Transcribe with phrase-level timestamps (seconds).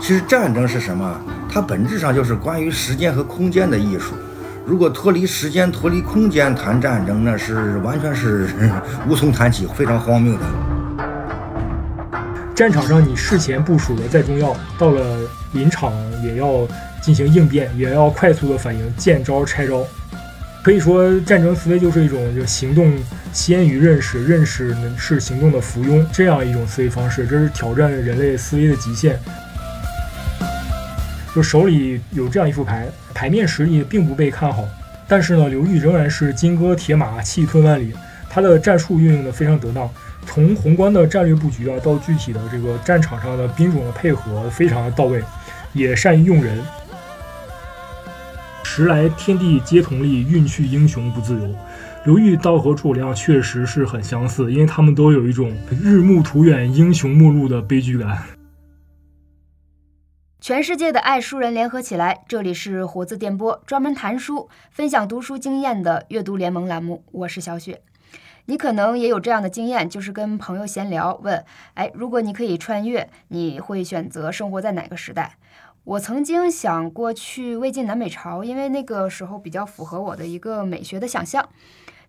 [0.00, 1.20] 其实战争是什么？
[1.50, 4.14] 它本质上就是关于时间和空间的艺术。
[4.64, 8.48] 如果脱离时间、脱离空间谈战争，那是完全是
[9.08, 10.40] 无从谈起，非常荒谬的。
[12.54, 15.18] 战场上你事前部署的再重要，到了
[15.52, 16.66] 临场也要
[17.02, 19.84] 进行应变，也要快速的反应，见招拆招。
[20.62, 22.92] 可以说，战争思维就是一种就行动
[23.32, 29.18] 先于认识，认识是行动的附庸这样一种思维方式，这是挑战人类思维的极限。
[31.34, 34.64] 就手里有这样一副牌，牌面实力并不被看好，
[35.06, 37.94] 但是呢，刘裕仍然是金戈铁马，气吞万里。
[38.28, 39.88] 他的战术运用的非常得当，
[40.26, 45.22] 从宏观的战略布局啊，到具体的这个战场上的兵种的配合，非常的到位，
[45.72, 46.58] 也善于用人。
[48.78, 51.52] 时来天地皆同力，运去英雄不自由。
[52.04, 58.22] 刘裕到和诸葛亮确实是很相似，因为他们都有一种日暮途远，英雄末路的悲剧感。
[60.40, 67.02] 全世界的爱书人联合起来，这里是活字电波，专门谈书、分享读书经验的阅读联盟栏目。
[67.10, 67.82] 我是小雪。
[68.46, 75.34] 你可能也有这样的经验，就是跟朋友闲聊，问：哎，如果你可以穿越，你会选择生活在哪个时代？
[75.88, 81.48] 我曾经想过去魏晋南北朝，因为那个时候比较符合我的一个美学的想象。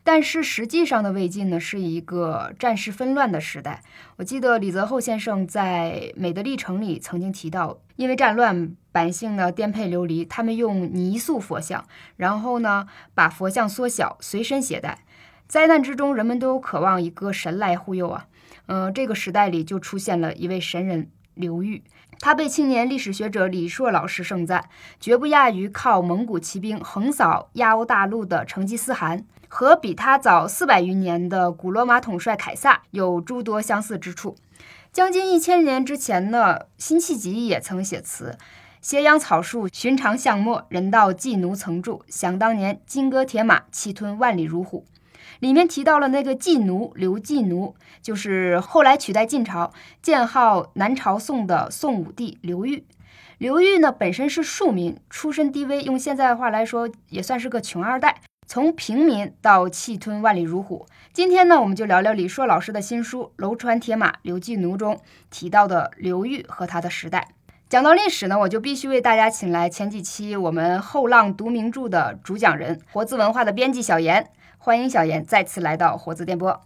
[0.04, 3.82] 但是实际上的魏晋呢，是一个战事纷乱的时代。
[4.18, 11.86] 我记得李泽厚先生在《美的历程》里曾经提到，因为战乱，百姓呢颠沛流离，他们用泥塑佛像，
[12.18, 15.06] 然后呢把佛像缩小，随身携带。
[15.48, 18.28] 灾难之中，人们都渴望一个神来护佑啊。
[18.66, 21.82] 嗯，这个时代里就出现了一位神人刘裕，
[22.20, 29.26] 他被青年历史学者李硕老师盛赞，绝不亚于靠蒙古骑兵横扫亚欧大陆的成吉思汗。
[29.52, 34.36] 和比他早四百余年的古罗马统帅凯撒有诸多相似之处。
[34.92, 38.38] 将近一千年之前呢，辛弃疾也曾写词
[38.80, 42.04] ：“斜阳草树，寻常巷陌，人道寄奴曾住。
[42.08, 44.86] 想当年，金戈铁马，气吞万里如虎。”
[45.40, 52.86] 里面提到了那个妓奴刘季奴，就是后来取代晋朝建号南朝宋的宋武帝刘裕。
[53.38, 58.22] 刘裕呢，本身是庶民，出身低微，用现在的话来说，也算是个穷二代。
[58.46, 60.86] 从平民到气吞万里如虎。
[61.14, 67.30] 今天呢，我们就聊聊李硕老师的新书《楼船铁马刘季奴》中提到的刘裕和他的时代。
[67.70, 74.32] 讲到历史呢，我就必须为大家请来前几期我们后浪读名著的主讲人，活字文化的编辑小严。
[74.62, 76.62] 欢迎小严再次来到活字电波。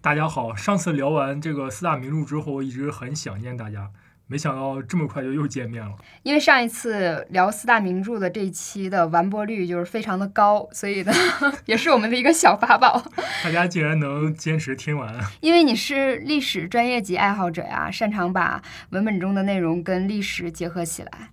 [0.00, 3.90] 大家好，上次聊完这个四大名著之后，一直很想念大家。
[4.28, 5.94] 没想到这么快就又见面了。
[6.22, 11.12] 因为上一次聊四大名著的这一期的完播率就是非常的高，所以呢，
[11.66, 13.02] 也是我们的一个小法宝。
[13.42, 15.12] 大家竟然能坚持听完。
[15.40, 21.30] 因为你是历史专业级爱好者呀，擅长把文本中的内容跟历史结合起来。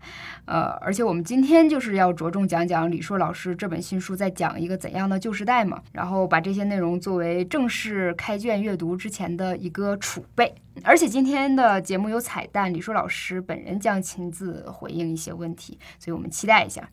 [0.49, 10.51] 呃，而且我们今天就是要着重讲讲李硕老师这本新书在讲一个怎样的旧时代嘛，然后把这些内容作为正式开卷阅读之前的一个储备。
[10.83, 16.89] 而且今天的节目有彩蛋，李硕老师本人将亲自回应一些问题，所以我们期待一下。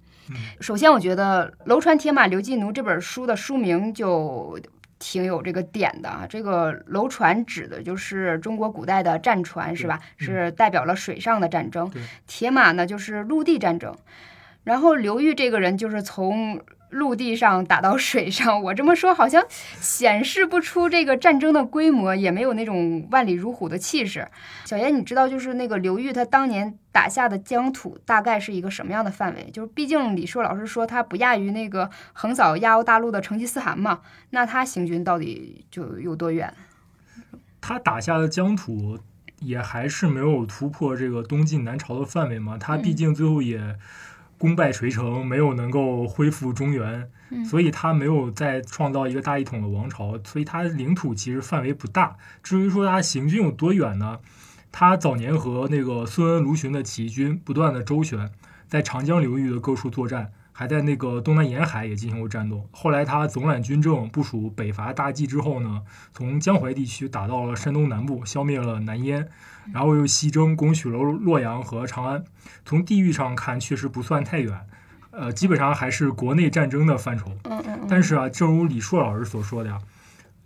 [0.61, 4.59] 首先，我觉得《楼船铁马刘季奴》这本书的书名就。
[4.99, 10.01] 挺有这个点的啊，这个楼船指的就是中国古代的战船，是吧？
[10.17, 11.91] 是代表了水上的战争。
[12.27, 13.97] 铁马呢，就是陆地战争。
[14.65, 16.61] 然后刘裕这个人就是从。
[16.97, 19.45] 陆地上打到水上，我这么说好像
[19.81, 24.27] 显示不出这个战争的规模，也没有那种万里如虎的气势。
[24.65, 29.51] 小严，你知道就是那个刘裕他当年打下的疆土大概是一个什么样的范围？
[29.53, 36.53] 就是毕竟李硕老师说他不亚于那个横扫亚欧大陆的成吉思汗嘛，那他行军到底就有多远？
[37.61, 38.99] 他打下的疆土
[39.41, 43.77] 也还是没有突破这个东晋南朝的范围嘛，他毕竟最后也。
[44.39, 47.11] 功败垂成，没有能够恢复中原，
[47.49, 52.17] 所以他没有再创造一个大一统的王朝，所以他领土其实范围不大。
[52.43, 54.19] 至于说他行军有多远呢？
[54.71, 58.31] 他早年和那个孙恩、卢循的起义军不断的周旋，
[58.69, 60.33] 在长江流域的各处作战。
[60.59, 62.67] 还在那个东南沿海也进行过战斗。
[62.73, 65.83] 后来他总揽军政，部署北伐大计之后呢，
[66.15, 69.29] 从江淮地区打到了山东南部，消灭了南燕，
[69.73, 72.25] 然后又西征攻取了洛阳和长安。
[72.65, 74.61] 从地域上看，确实不算太远，
[75.11, 77.31] 呃，基本上还是国内战争的范畴。
[77.89, 79.79] 但是啊，正如李硕老师所说的呀，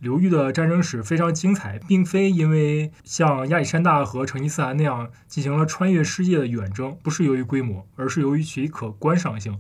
[0.01, 9.59] 刘裕的战争史非常精彩，并非因为像亚历山大和成吉思汗那样进行了穿越世界的远征，不是由于规模，而是由于其可观赏性。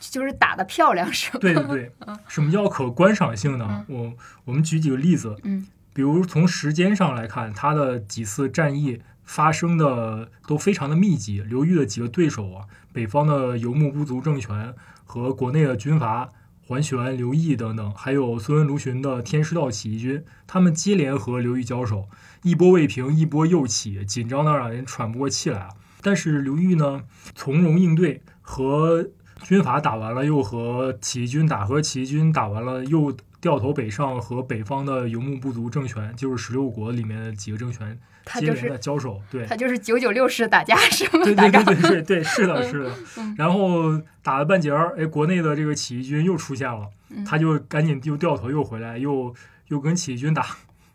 [0.00, 1.38] 就是打的漂亮，是吧？
[1.40, 1.92] 对对对。
[2.28, 3.84] 什么叫可观赏性呢？
[3.88, 4.12] 我
[4.44, 5.36] 我们举几个例子。
[5.44, 5.66] 嗯。
[5.94, 11.40] 比如从时间上来看，他的几次战役发生的都非常的密集。
[11.40, 14.74] 刘裕的几个对手啊，北方的游牧部族政权
[15.04, 16.28] 和国内的军阀
[16.66, 22.08] 桓玄、刘毅等等，还有孙文、卢循的天师道起义军，他们接连和刘裕交手，
[22.42, 25.68] 一波未平，一波又起，紧张的让人喘不过气来啊。
[26.02, 27.02] 但是刘裕呢，
[27.34, 29.06] 从容应对，和
[29.42, 33.14] 军阀打完了，又和起义军打，和起义军打完了，又
[33.44, 38.00] 掉头北上，和北方的游牧部族政权，就是十六国里面的几个政权
[38.40, 39.20] 接连的交手。
[39.30, 41.22] 对，他就是九九六式打架，是吗？
[41.24, 42.90] 对对对对对对，是的，是的。
[43.36, 46.88] 然后打了半截儿，哎，国内的这个起义军又出现了，
[47.26, 49.34] 他就赶紧又掉头又回来，又
[49.68, 50.46] 又跟起义军打。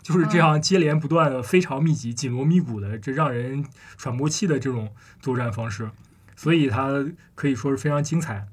[0.01, 3.63] 就是这样接连不断的、非常密集、紧锣密鼓的，这让人
[3.95, 5.87] 喘不过气的这种作战方式，
[6.35, 7.05] 所以它
[7.35, 8.47] 可以说是非常精彩。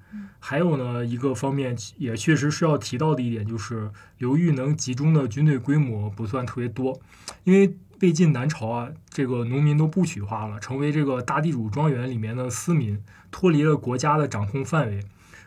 [0.48, 7.00] 还有呢，一个方面也确实是要提到的一点，就是刘裕能集中的军队规模不算特别多，
[7.42, 13.02] 因为魏晋南朝啊，这个农民都不取化了，成为这个大地主庄园里面的私民，
[13.32, 15.00] 脱离了国家的掌控范围。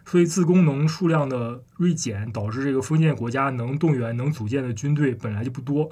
[0.05, 5.89] 所以自工农数量的锐减，导致这个封建国家能动员、能组建的军队本来就不多，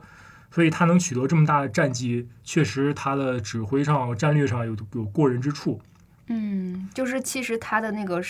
[0.51, 5.79] 所以他能取得这么大的战绩，确实他的指挥上、战略上有有过人之处。
[6.27, 8.21] 嗯，就是其实他的那个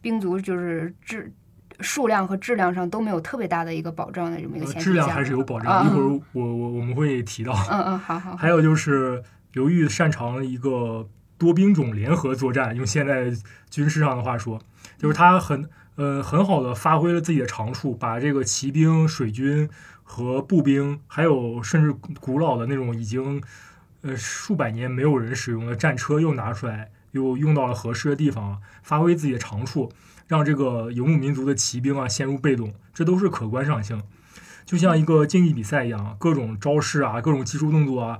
[0.00, 1.32] 兵卒，就是质
[1.80, 7.52] 数量和质量上都没有特别大的一个保障的这么一个前提质量还是有保障，一会儿我我我们会提到。
[7.70, 8.36] 嗯嗯，好好。
[8.36, 9.22] 还有就是
[9.52, 13.30] 刘裕擅长一个多兵种联合作战，用现在
[13.68, 14.60] 军事上的话说。
[14.98, 19.68] 就是他很呃很好的发挥了自己的长处，把这个骑兵、水军
[20.02, 23.42] 和步兵，还有甚至古老的那种已经
[24.00, 29.90] 呃数百年没有人使用的战车又拿出来，又用到了合适的地方，发挥自己的长处，
[30.28, 34.02] 让这个游牧民族的骑兵啊陷入被动，这都是可观赏性。
[34.64, 38.18] 就像一个竞技比赛一样，各种招式啊，各种技术动作啊，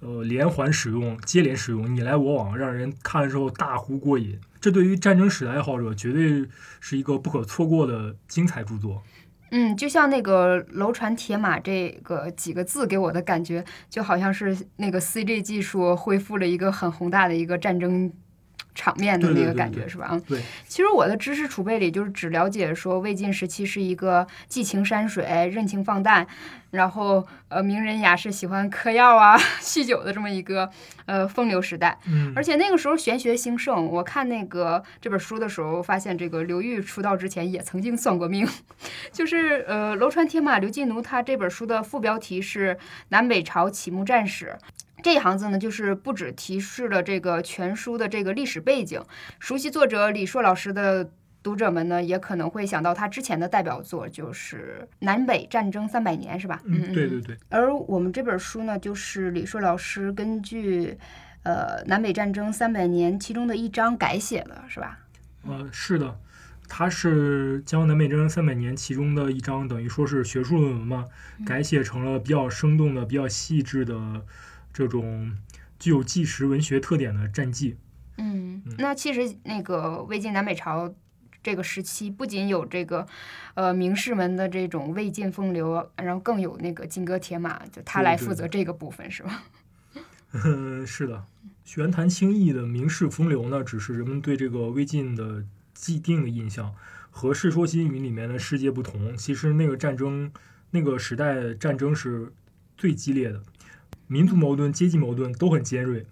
[0.00, 4.38] 呃连环使用、接连使用，你来我往，让人看了之后大呼过瘾。
[4.60, 6.46] 这对于战争史的爱好者，绝对
[6.80, 9.02] 是一个不可错过的精彩著作。
[9.52, 18.12] 嗯，就像那个“楼船铁马”这个几个字给我的感觉，就好像是那个 CG 技术恢复了一个很宏大的一个战争。
[18.74, 20.08] 场面的那个感觉是吧？
[20.12, 20.40] 嗯，对。
[20.66, 26.26] 其实我的知识储备里就是只了解说魏晋时期是一个寄情山水、任情放诞，
[26.70, 30.70] 然后呃名人雅士喜欢嗑药啊、 酗酒的这么一个
[31.06, 31.98] 呃风流时代。
[32.06, 32.32] 嗯。
[32.36, 38.48] 而且那个时候玄学兴盛，我看那个这本书的时候，发现这个刘裕出道之前也曾经算过命，
[39.12, 42.78] 就是呃楼船铁马刘继奴他这本书的副标题是
[43.08, 44.56] 南北朝启幕战史。
[45.02, 49.02] 这一行字呢，就是不止提示了这个全书的这个历史背景。
[49.38, 51.10] 熟悉作者李硕老师的
[51.42, 56.60] 读者们呢，也可能会想到他之前的代表作，就是《南北战争三百年》，是吧？
[56.64, 57.36] 嗯，对对对。
[57.48, 60.98] 而我们这本书呢，就是李硕老师根据
[61.44, 64.98] 呃《南北战争三百年》其中的一章改写的，是吧？
[65.46, 66.14] 呃，是的，
[66.68, 71.06] 他是将《南北战争三百年》其中的一章，等于说是学术论文嘛，
[71.46, 73.96] 改写成了比较生动的、比较细致的。
[74.72, 75.36] 这种
[75.78, 77.76] 具有纪实文学特点的战记，
[78.18, 80.94] 嗯，那其实那个魏晋南北朝
[81.42, 83.06] 这个时期，不仅有这个
[83.54, 89.42] 呃名士们的这种魏晋风流，然后更有那个金戈铁马，就他来负责这个部分，是吧？
[90.32, 91.24] 嗯， 是的，
[91.64, 95.42] 玄谈清逸的名士风流呢，只是人们对这个魏晋的
[95.72, 96.74] 既定的印象，
[97.10, 99.16] 和《世说新语》里面的世界不同。
[99.16, 100.30] 其实那个战争，
[100.70, 102.32] 那个时代战争是
[102.76, 103.42] 最激烈的。
[104.12, 106.04] 民族矛盾、阶级矛盾都很尖锐，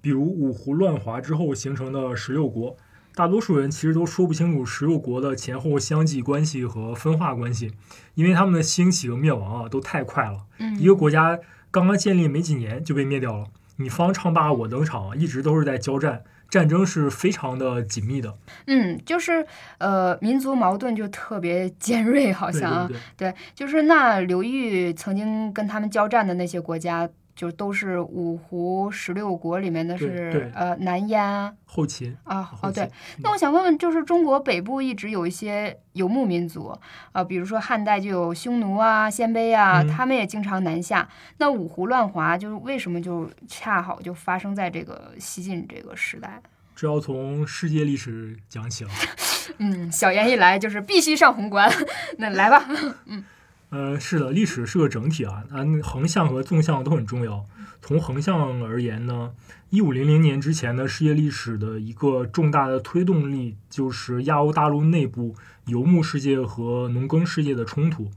[0.00, 2.76] 比如五胡乱华之后形成的十六国，
[3.12, 7.72] 大多数人其实都说不清楚十六国的前后相继关系和分化关系，
[8.14, 10.44] 因为他们的兴起和灭亡啊都太快了。
[10.78, 11.40] 一个国家
[11.72, 13.46] 刚刚建立没几年就被灭掉了，
[13.78, 18.38] 你方唱罢我登场，一直都是在交战，战争是非常的紧密的。
[18.68, 19.44] 嗯，就是
[19.78, 27.10] 呃，民族矛盾就特别尖锐，好像啊，对，就是那刘裕曾经跟他们交战的那些国家。
[27.40, 32.86] 就都是五胡十六国里面的是呃南燕、后秦啊哦对，
[33.22, 36.78] 那我想问问，就是中国北部一直有一些游牧民族
[37.12, 41.08] 啊，比如说汉代就有匈奴啊、鲜卑啊，他们也经常南下。
[41.38, 46.42] 那五胡乱华就是为什么就恰好就发生在这个西晋这个时代？
[46.76, 48.90] 这要从世界历史讲起了。
[49.56, 51.72] 嗯，小言一来就是必须上宏观，
[52.18, 52.66] 那来吧，
[53.06, 53.24] 嗯。
[53.70, 57.44] 呃，是的，历史是个整体啊，它横向和纵向都很重要。
[57.80, 59.32] 从横向而言呢，
[59.70, 65.34] 一五零零年之前的世界历史的一个重大的推动力就是亚欧大陆内部
[65.66, 68.10] 游牧世界和农耕世界的冲突。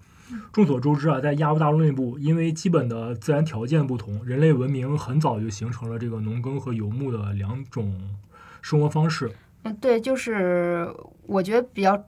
[0.51, 8.17] 众所周知啊，在亚欧大陆内部，因为基本的自然条件不同，人类文明很早就形成了这个农耕和游牧的两种
[8.62, 9.31] 生活方式。
[9.62, 10.91] 嗯，对，就是
[11.27, 12.03] 我觉得比较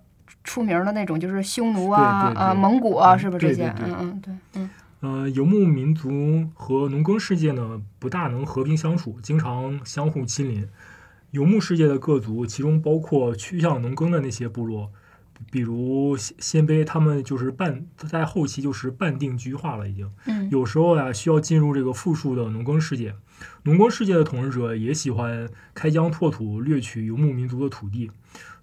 [0.45, 3.67] 出名的那种，就是匈奴啊，啊，蒙古啊，是不是这些？
[3.83, 4.69] 嗯嗯，对，嗯。
[5.01, 10.67] 呃，游牧民族和农耕世界呢，不大能和平相处，经常相互欺凌。
[11.31, 14.89] 游牧世界的各族，其中包括趋向农耕的那些部落，
[15.51, 20.09] 比如鲜卑，他们就是半在后期就是半定居化了，已经。
[20.27, 20.49] 嗯。
[20.49, 23.13] 有时候呀，需要进入这个富庶的农耕世界。
[23.63, 28.09] 农耕世界的统治者也喜欢开疆拓土，掠取游牧民族的土地。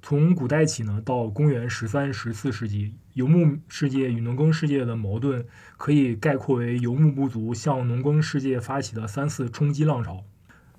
[0.04, 10.25] 从古代起呢，到公元十三、十四世纪，游牧世界与农耕世界的矛盾可以概括为游牧部族向农耕世界发起的三次冲击浪潮。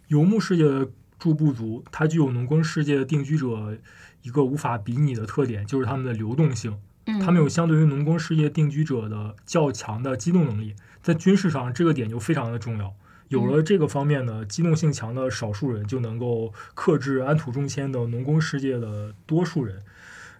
[0.10, 3.78] 游牧世界的诸部族，它具有农耕世界的定居者
[4.24, 6.78] 一个无法比拟的特点，就是他们的流动性。
[7.06, 12.94] 他们有相对于农耕世界定居者的较强的机动能力，在军事上这个点就非常的重要。
[13.30, 19.84] 有了这个方面呢，机动性强的少数人就能够克制安土重迁的农工世界的多数人。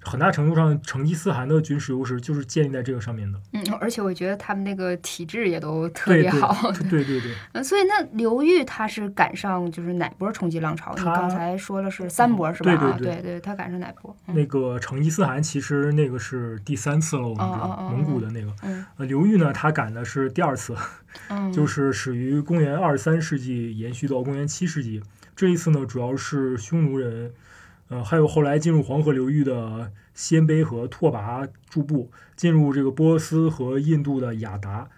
[0.04, 3.40] 很大程度上，成吉思汗的军事优势就是建立在这个上面的。
[3.54, 6.72] 嗯，而且我觉得他们那个体制也都特别好。
[6.90, 7.34] 对对对。
[7.54, 10.94] 嗯，所以那刘裕他是赶上就是哪波冲击浪潮？
[10.98, 12.96] 你刚才说了是三波是吧？
[12.98, 14.16] 对对对，他赶上哪波？
[14.28, 18.54] 那个成吉思汗其实那个是第三次了，我们知道蒙古的那个。
[18.64, 18.86] 嗯。
[18.98, 20.76] 呃，刘裕呢，他赶的是第二次，
[21.54, 25.02] 就是始于公元二三世纪，延续到公元七世纪。
[25.36, 27.32] 这一次呢，主要是匈奴人。
[27.94, 34.90] 呃，还有后来进入黄河流域的鲜卑和拓跋诸部，进入这个波斯和印度的雅达，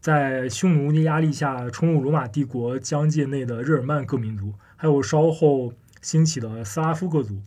[0.00, 7.42] 在匈奴的压力下冲入罗马帝国疆界内的日耳曼各民族，还有稍后兴起的斯拉夫各族。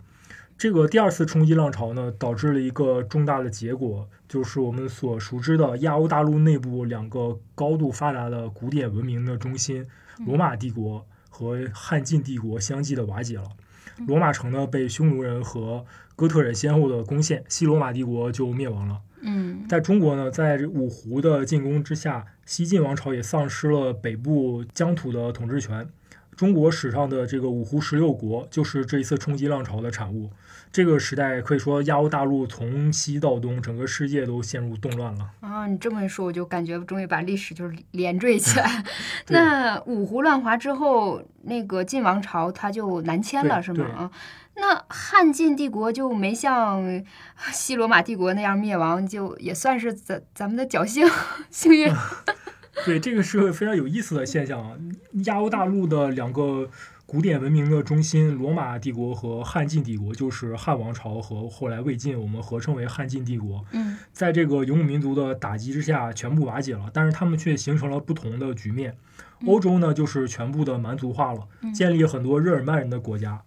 [0.58, 9.88] 这个第二次冲击浪潮呢，导致了一个重大的结果，就是我们所熟知的亚欧大陆内部两个高度发达的古典文明的中心——
[10.28, 13.46] 罗马帝国和汉晋帝国相继的瓦解了。
[14.06, 15.86] 罗马城呢被匈奴人和
[16.16, 19.02] 哥特人先后的攻陷，西罗马帝国就灭亡了。
[19.22, 25.90] 嗯，在中国呢，在五胡的进攻之下，西晋王朝也丧失了北部疆土的统治权。
[26.38, 30.30] 中国史上的这个五胡十六国，就是这一次冲击浪潮的产物。
[30.72, 35.32] 这个时代可以说，亚欧大陆从西到东，整个世界都陷入动乱了。
[35.40, 38.84] 啊，你这么一说，我就感觉终于把历史就是连缀起来。
[39.30, 43.86] 那五胡乱华之后，那个晋王朝它就南迁了，是吗？
[43.86, 44.12] 啊，
[44.58, 47.04] 那汉晋帝国就没像
[47.52, 51.10] 西罗马帝国那样灭亡，就也算是咱咱们的侥幸
[51.50, 51.92] 幸运。
[52.86, 54.78] 对，这个是个非常有意思的现象啊！
[55.26, 56.70] 亚欧大陆的两个
[57.06, 63.64] 古典文明的中心——罗马帝国和汉晋帝国，就是汉王朝和后来魏晋，我们合称为汉晋帝国。
[63.72, 66.90] 嗯，在这个游牧民族的打击之下，全部瓦解了。
[66.94, 68.96] 但是他们却形成了不同的局面。
[69.46, 73.42] 欧洲呢，就是全部的蛮族化了，建立很多日耳曼人的国家。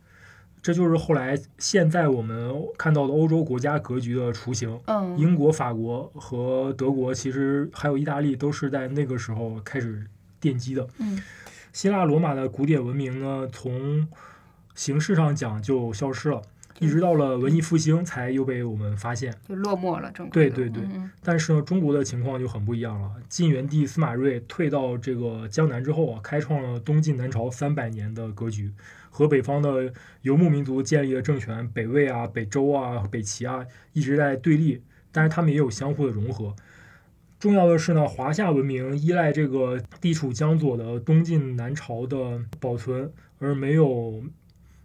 [0.63, 4.79] 这就是后来现在我们看到的欧洲国家格局的雏形。
[4.87, 10.07] 嗯，英国、法国和德国，其实还有意大利，都是在那个时候开始
[10.41, 10.87] 奠基的。
[10.99, 11.19] 嗯，
[11.73, 14.07] 希腊罗马的古典文明呢，从
[14.75, 16.43] 形式上讲就消失了，
[16.79, 20.13] 一直到了文艺复兴才又被我们发现，就落寞了。
[20.31, 20.83] 对对对。
[20.83, 23.11] 嗯但是呢，中国的情况就很不一样了。
[23.29, 28.73] 晋元帝司马睿退到这个江南之后啊，开创了东晋南朝三百年的格局。
[29.11, 34.81] 和北方的游牧民族建立的政权，北魏啊、北周啊、北齐啊，一直在对立，
[35.13, 36.55] 但是他们也有相互的融合。
[37.39, 44.23] 重要的是呢，华夏文明依赖这个地处江左的东晋南朝的保存，而没有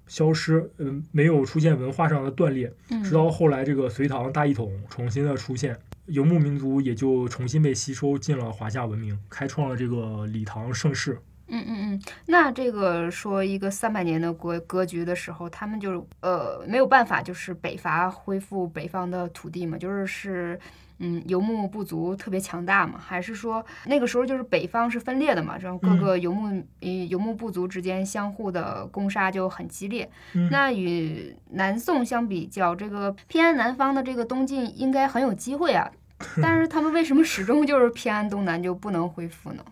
[0.07, 2.73] 消失，嗯，没有出现文化上的断裂。
[3.03, 11.19] 直到后来这个隋唐大一统重新的出现，游牧民族也就重新被吸收进了华夏文明，开创了这个李唐盛世。
[11.47, 20.59] 嗯嗯嗯，那这个说一个三百年的国格局的时候，他们就是呃没有办法，就是北伐恢复北方的土地嘛，就是是
[20.97, 26.47] 嗯游牧部族特别强大嘛，还是说那个时候就是北方是分裂的嘛，然后各个游牧
[26.81, 30.09] 呃游牧部族之间相互的攻杀就很激烈。
[30.49, 35.91] 那与南宋相比较，这个偏安南方的这个东晋应该很有机会啊，
[36.41, 39.63] 但是他们为什么始终就是偏安东南就不能恢复呢？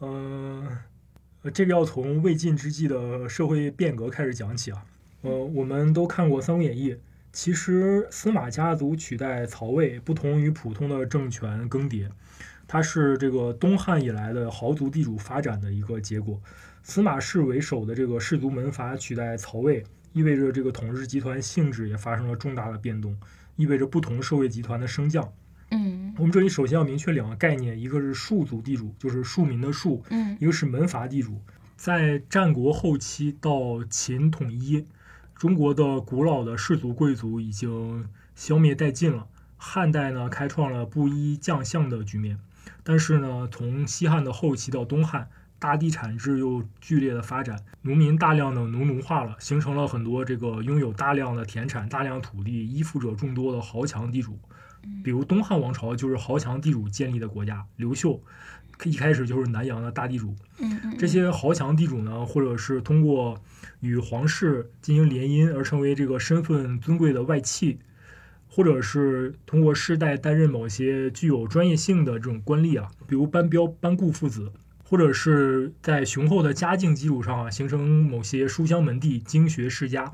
[0.00, 0.78] 嗯。
[1.50, 4.84] 这个要从魏晋之际的社会变革开始讲起啊。
[5.22, 6.92] 呃，我们都看过《三国演义》，
[7.32, 12.08] 其实司马家族取代曹魏，不同于普通的政权更迭，
[12.68, 16.40] 它是这个东汉以来的豪族地主发展的一个结果。
[16.82, 23.16] 司马氏为首的这个氏族门阀取代曹魏，意味着这个统治集团性质也发生了重大的变动，
[23.56, 25.32] 意味着不同社会集团的升降。
[26.16, 26.18] 嗯。
[26.18, 31.40] 我们这里首先要明确两个概念，一个是庶族地主，就是庶民的庶；嗯一个是门阀地主。
[31.76, 34.86] 在战国后期到秦统一，
[35.34, 39.26] 中国的古老的氏族贵族已经消灭殆尽了。
[39.58, 42.38] 汉代呢，开创了布衣将相的局面，
[42.82, 54.38] 但是呢，从西汉的后期到东汉，大地产制又剧烈的发展，农民大量的农奴化了，形成了很多这个拥有大量的田产、大量土地、依附者众多的豪强地主。
[55.02, 58.20] 比如东汉王朝就是豪强地主建立的国家，刘秀
[58.84, 60.34] 一开始就是南阳的大地主。
[60.98, 63.40] 这些豪强地主呢，或者是通过
[63.80, 67.78] 与皇室进行联姻而成为这个身份尊贵的外戚，
[68.48, 74.52] 或者是通过世代担任某些具有专业性的这种官吏啊，比如班彪、班固父子，
[74.84, 80.12] 或者是在雄厚的家境基础上啊，形成某些书香门第、经学世家，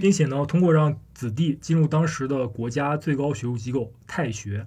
[0.00, 4.66] 并且呢，通过让子弟进入当时的国家最高学术机构太学。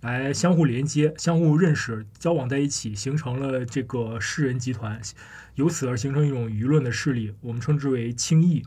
[0.00, 5.00] 来相互连接、相互认识、交往在一起，形成了这个士人集团，
[5.54, 8.64] 由此而形成一种舆论的势力，我们称之为轻议。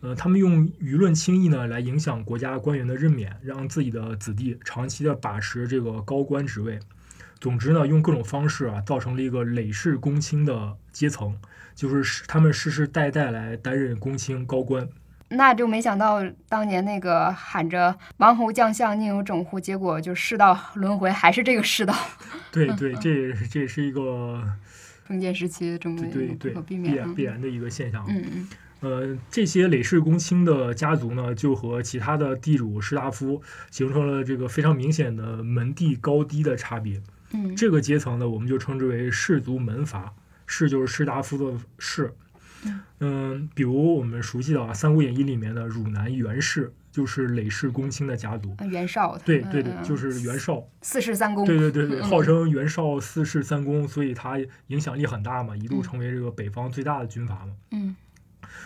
[0.00, 6.78] 呃，他们用舆论轻议呢来影响国家官员的任免，让自己的子弟长期的把持这个高官职位。
[7.40, 11.34] 总之呢，用各种方式啊，造成了一个累世公卿的阶层，
[11.74, 14.86] 就是他们世世代代来担任公卿高官。
[15.28, 21.94] 那就没想到当年那个喊着“王侯将相宁有种乎”，结果就世道轮回还是这个世道。
[22.52, 24.42] 对对， 这也是这也是一个
[25.04, 28.04] 封建时期这么对对不可避必然必然的一个现象。
[28.08, 28.48] 嗯嗯
[28.80, 37.00] 呃，这些累世公卿的家族呢，就和其他的地主士大夫形成了这个非常明显的门第高低的差别。
[37.32, 40.12] 嗯，这个阶层呢，我们就称之为士族门阀，
[40.46, 42.12] 士就是士大夫的士。
[43.00, 48.54] 嗯，比如我们熟悉的啊，《三国演义》里面的汝南袁氏，就是累世公卿的家族。
[48.58, 50.62] 啊袁绍，对对对嗯，就是袁绍。
[50.82, 51.44] 四世三公。
[51.44, 57.52] 对对对对，嗯号称袁绍四世三公，所以他影响力很大嘛，一度嗯成为这个北方最大的军阀嘛。
[57.70, 57.94] 嗯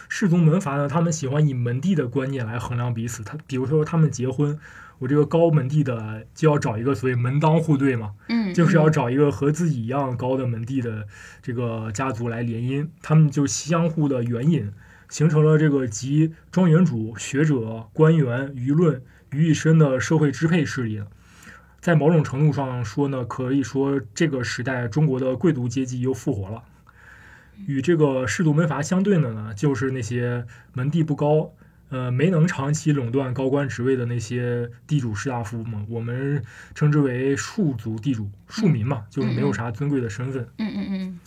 [0.08, 3.22] 士族门阀呢，他们喜欢以门第的观念来衡量彼此。
[3.22, 4.58] 他比如说他们结婚，
[5.00, 11.08] 我这个高门第的就要找一个所谓门当户对嘛，嗯，就是要嗯找一个和自己一样高的门第的
[11.42, 14.70] 这个家族来联姻，他们就相互的援引，
[15.08, 21.02] 形成了这个集庄园主、学者、官员、舆论于一身的社会支配势力。
[21.80, 26.62] 在某种程度上说呢，可以说这个时代中国的贵族阶级又复活了。
[27.66, 31.52] 与这个士族门阀相对的呢，就是那些门第不高，
[31.90, 36.42] 呃，没能长期垄断高官职位的那些地主士大夫嘛，我们
[36.74, 40.48] 称之为庶族地主、庶民嘛，就是没有啥尊贵的身份。
[40.58, 41.20] 嗯嗯嗯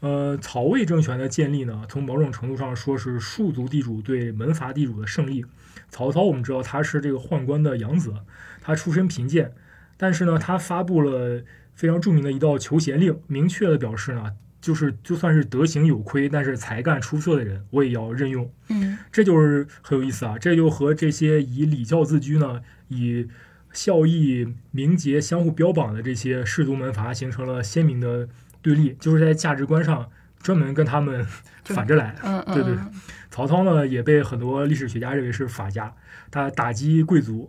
[0.00, 5.44] 呃，曹魏政权的建立呢，从某种程度上说是庶族地主对门阀地主的胜利。
[5.90, 8.14] 曹操我们知道他是这个宦官的养子，
[8.60, 9.52] 他出身贫贱，
[9.96, 11.42] 但是呢，他发布了
[11.74, 18.50] 非常著名的一道求贤令，明确的表示呢，就是就算是德行有亏，但是才干出色的人，我也要任用。
[18.68, 20.38] 嗯这就是很有意思啊！
[20.38, 23.26] 这就和这些以礼教自居呢，以
[23.72, 28.28] 孝义名节相互标榜的这些士族门阀形成了鲜明的
[28.62, 31.26] 对立，就是在价值观上专门跟他们
[31.64, 32.14] 反着来。
[32.22, 32.92] 嗯嗯，对对嗯
[33.30, 35.94] 曹操呢，也被很多历史学家认为是法家，
[36.30, 37.48] 他打击贵族，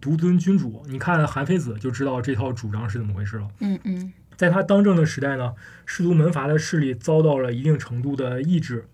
[0.00, 0.84] 独尊君主。
[0.88, 3.48] 你看韩非子就知道这套主张是怎么回事了。
[3.60, 4.12] 嗯嗯
[4.42, 5.54] 在他当政的时代呢，
[5.86, 8.86] 士族门阀的势力遭到了一定程度的抑制。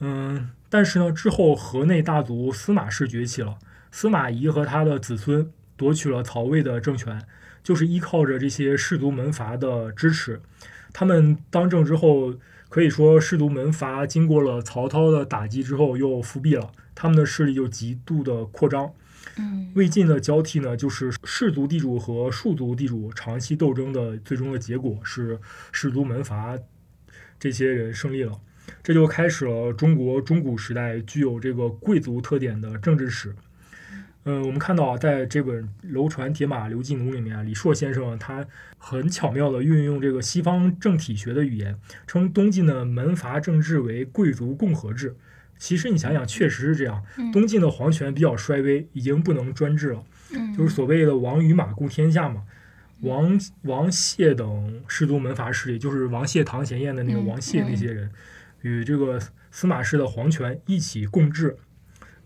[0.00, 3.56] 嗯，但是呢，之后河内大族司马氏崛起了，
[3.90, 7.22] 司马懿和他的子孙夺取了曹魏的政权，
[7.62, 10.42] 就是依靠着这些士族门阀的支持。
[10.92, 12.34] 他们当政之后，
[12.68, 18.92] 可以说士族门阀经过了曹操的打击之后又复辟了，他们的势力就极度的扩张。
[19.74, 25.38] 魏晋的交替呢，就是士族地主和庶族地主长期斗争的最终的结果是
[25.70, 26.58] 士族门阀
[27.38, 28.40] 这些人胜利了，
[28.82, 33.34] 这就开始了中国中古时代具有这个贵族特点的政治史。
[34.24, 45.16] 呃，我们看到啊，在这本《楼船铁马刘进奴》里面，李硕先生他很巧妙地运用这个西方政体学的语言，称东晋的门阀政治为贵族共和制。
[45.58, 47.04] 其实你想想，确实是这样。
[47.16, 52.44] 嗯东晋的皇权比较衰微，已经不能专制了，嗯，就是所谓的王与马顾天下嘛。
[53.02, 58.10] 王王谢等士族门阀势力，就是王谢、堂前燕的那个嗯王谢那些人，
[58.62, 59.20] 与这个
[59.52, 61.56] 司马氏的皇权一起共治。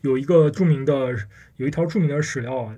[0.01, 1.15] 有一个著名的，
[1.57, 2.75] 有一条著名的史料啊，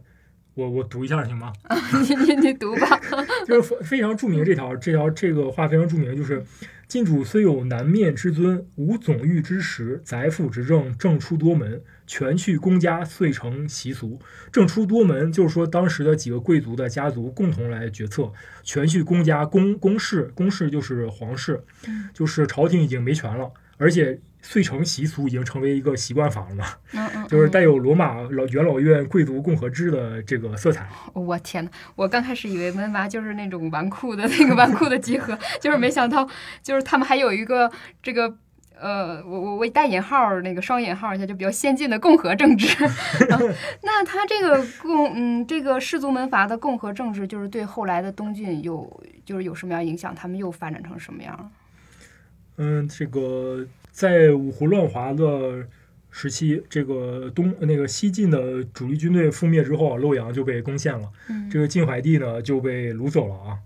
[0.54, 1.52] 我我读一下行吗？
[2.08, 3.00] 你你你读吧。
[3.46, 6.44] 就是非常著名这条这条这个话非常著名，就是
[6.86, 14.20] 晋主虽有南面之尊，无总御之实，宰辅执政，政出多门，全去公家，遂成习俗。
[14.52, 21.62] 政出多门就是说当时的几个贵族的家族共同来决策，全去公家，公公室，公室就是皇室，
[22.12, 24.20] 就是朝廷已经没权了，而且。
[24.46, 26.66] 遂成习俗，已经成为一个习惯法了嘛？
[26.92, 30.86] 嗯嗯， 就是带有罗马老元老院贵族共和制的这个色彩。
[31.14, 36.28] 我天呐，我刚开始以为门阀就是那种纨绔的 那个纨绔的集合，就是没想到，
[36.62, 38.36] 就是他们还有一个这个
[38.78, 42.68] 呃，我我我带引号那个双引号一下，就比较先进的共和政治。
[43.82, 50.14] 那他这个共嗯，这个氏族门阀的共和政治，就是对后来的东晋有就是有什么样影响？
[50.14, 51.50] 他们又发展成什么样？
[52.58, 53.66] 嗯，这个。
[53.94, 55.64] 在五胡乱华的
[56.10, 61.08] 时期，这个东那个西晋的主力军队覆灭之后，洛阳就被攻陷了。
[61.48, 63.58] 这个晋怀帝呢就被掳走了啊。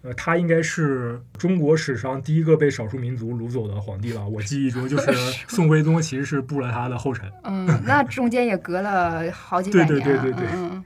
[0.00, 4.26] 呃，他应该是中国史上第一个被少数民族掳走的皇帝了。
[4.26, 5.12] 我记忆中就是
[5.46, 7.30] 宋徽宗，其实是步了他的后尘。
[7.44, 9.88] 嗯，那中间也隔了好几百年。
[9.88, 10.48] 对对对对对。
[10.54, 10.82] 嗯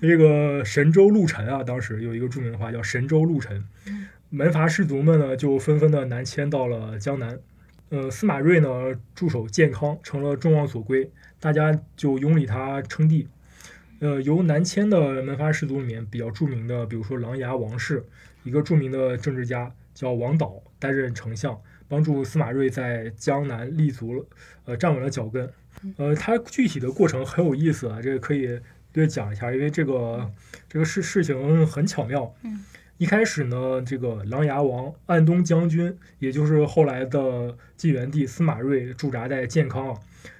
[0.00, 3.62] 这个神州陆沉啊，当时有一个著名的话叫神州陆沉。
[4.30, 7.38] 门阀士族们呢就纷纷的南迁到了江南。
[7.90, 13.28] 呃，司马睿呢驻守建康，成了众望所归，大家就拥立他称帝。
[14.00, 18.04] 呃，由南迁的门阀士族里面比较著名的，比如说琅琊王氏，
[18.42, 24.26] 一个著名的政治家叫王导，担任丞相，帮助司马睿在江南立足了，
[24.64, 25.48] 呃，站稳了脚跟。
[25.96, 28.58] 呃，他具体的过程很有意思啊，这个可以
[28.94, 30.30] 略讲一下，因为这个
[30.68, 32.34] 这个事事情很巧妙。
[32.98, 39.96] 一开始呢，这个琅琊王安东将军，也就是后来的晋元帝司马睿驻扎在建康。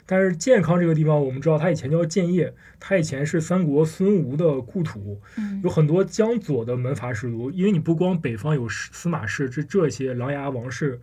[0.06, 5.20] 但是建康这个地方，我们知道它以前叫建业，它以前是三国孙吴的故土，
[5.62, 7.50] 有很多江左的门阀士族。
[7.50, 11.00] 因为你不光北方有司马氏这这些琅琊王氏，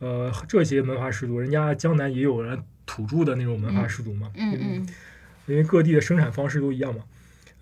[0.00, 4.30] 呃，这些门阀士族，人家江南也有人土著的那种门阀士族嘛。
[4.36, 4.88] 嗯嗯，
[5.46, 7.00] 因为各地的生产方式都一样嘛。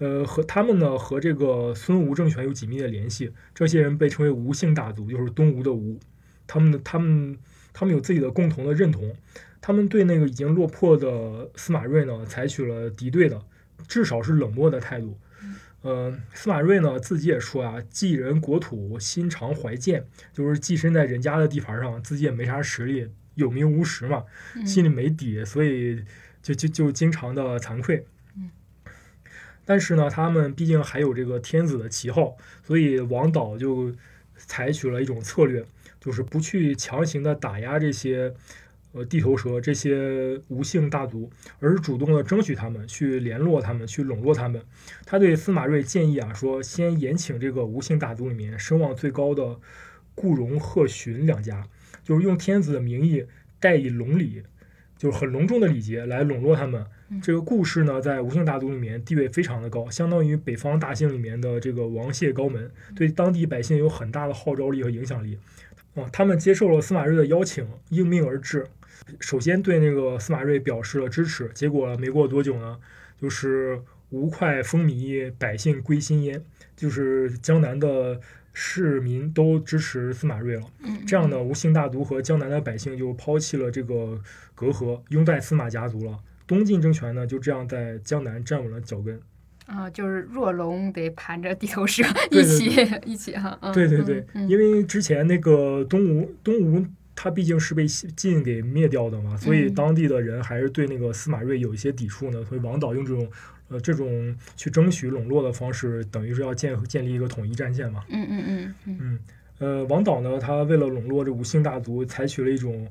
[0.05, 3.33] 呃，和他们呢，和这个孙吴政权有紧密的联系。
[3.55, 5.99] 这些人被称为吴姓大族，就是东吴的吴。
[6.47, 7.39] 他们的他们
[7.73, 9.17] 他们有自己的共同的认同。
[9.63, 13.41] 他们对那个已经落魄的司马睿呢，采取了敌对的，
[13.89, 15.19] 至少是冷漠的态度。
[15.81, 24.25] 呃，司马睿呢自己也说啊，寄人国土，心常怀贱，就是寄身在人家的地盘上，自己也没啥实力，有名无实嘛，
[24.67, 26.05] 心里没底，所以
[26.43, 28.05] 就就就经常的惭愧。
[29.65, 33.93] 但是呢，他们毕竟还有这个天子的旗号，所以王导就
[34.37, 35.65] 采取了一种策略，
[36.01, 38.35] 就是不去强行的打压这些
[38.93, 44.63] 呃地头蛇、这些吴姓大族，而是主动的争取他们，去联络他们，去笼络他们。
[45.07, 49.59] 他对司马睿建议啊，说先延请这个吴姓大族里面声望最高的
[50.15, 51.67] 顾荣、贺荀两家，
[52.03, 53.25] 就是用天子的名义
[53.59, 54.43] 代以隆礼，
[54.99, 56.85] 就是很隆重的礼节来笼络他们。
[57.23, 65.39] 这个故事呢，在吴姓大族里面地位非常的高，相当于北方大姓里面的这个王谢高门，对当地百姓有很大的号召力和影响力。
[65.95, 68.67] 啊，他们接受了司马睿的邀请，应命而至。
[69.21, 72.79] 首先对那个司马睿表示了支持，结果没过多久呢，
[73.21, 76.43] 就是吴快风靡，百姓归心焉，
[76.75, 78.19] 就是江南的
[78.53, 80.63] 市民都支持司马睿了。
[81.07, 84.21] 这样呢，吴姓大族和江南的百姓就抛弃了这个
[84.55, 86.19] 隔阂，拥戴司马家族了。
[86.47, 89.21] 东晋政权呢，就这样在江南站稳了脚跟。
[89.67, 92.71] 啊，就是若龙得盘着地头蛇一起
[93.07, 93.59] 一起哈。
[93.73, 102.45] 对对对，因为之前那个东吴，东吴他毕竟是被晋给灭掉的嘛，所以当地的人还是对那个司马睿有一些抵触呢。
[102.45, 103.27] 所以王导用这种
[103.69, 108.05] 呃这种去争取笼络的方式，等于是要建建立一个统一战线嘛。
[108.11, 109.19] 嗯嗯嗯嗯。
[109.61, 112.87] 呃，王导呢，他为了笼络这吴姓大族，采取了一种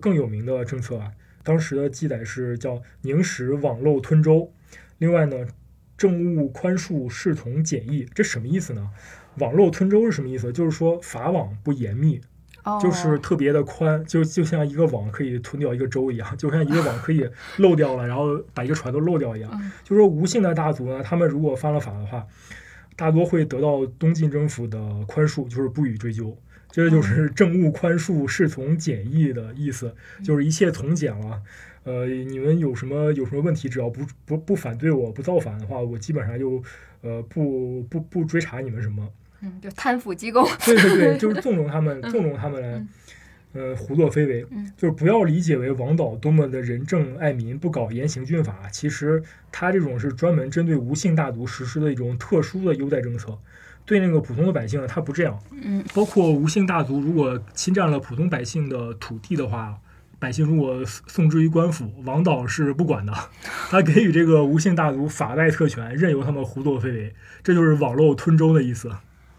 [0.00, 1.10] 更有名的政策啊。
[1.44, 4.50] 当时的记载是叫宁使网漏吞舟，
[4.98, 5.46] 另外呢，
[5.96, 8.90] 政务宽恕，视同简易，这什么意思呢？
[9.38, 10.52] 网漏吞舟是什么意思？
[10.52, 12.20] 就是说法网不严密，
[12.80, 17.28] 就是特别的宽，就就像一个网可以吞掉一个舟一样，就像一个网可以
[17.58, 19.50] 漏掉了，然后把一个船都漏掉一样。
[19.82, 22.26] 就是说吴姓的大族呢，他们如果犯了法的话，
[22.96, 26.36] 大多会得到东晋政府的宽恕，就是不予追究。
[26.74, 31.40] 这就是 政务宽恕，事从简易的意思，就是一切从简了。
[31.84, 36.60] 呃，你们有什么有什么问题，只要不不不反对我不造反的话，我基本上就
[37.02, 39.08] 呃不不不追查你们什么。
[39.40, 40.44] 嗯，就贪腐机构。
[40.64, 42.84] 对对对，就是 纵容他们，纵容他们来
[43.52, 44.44] 呃胡作非为。
[44.76, 48.68] 就是不要理解为王导多么的仁政爱民，不搞严刑峻法。
[48.72, 53.38] 其实他这种是专门针对吴姓大族实施的一种特殊的优待政策。
[53.86, 55.38] 对那个普通的百姓，他不这样。
[55.50, 59.76] 嗯，包括吴姓大族，如果侵占了普通百姓的土地的话，
[60.18, 63.12] 百姓如果送之于官府，王导是不管的，
[63.70, 68.90] 他给予这个吴姓大族法外特权，任由他们胡作非为，这就是网络吞舟的意思。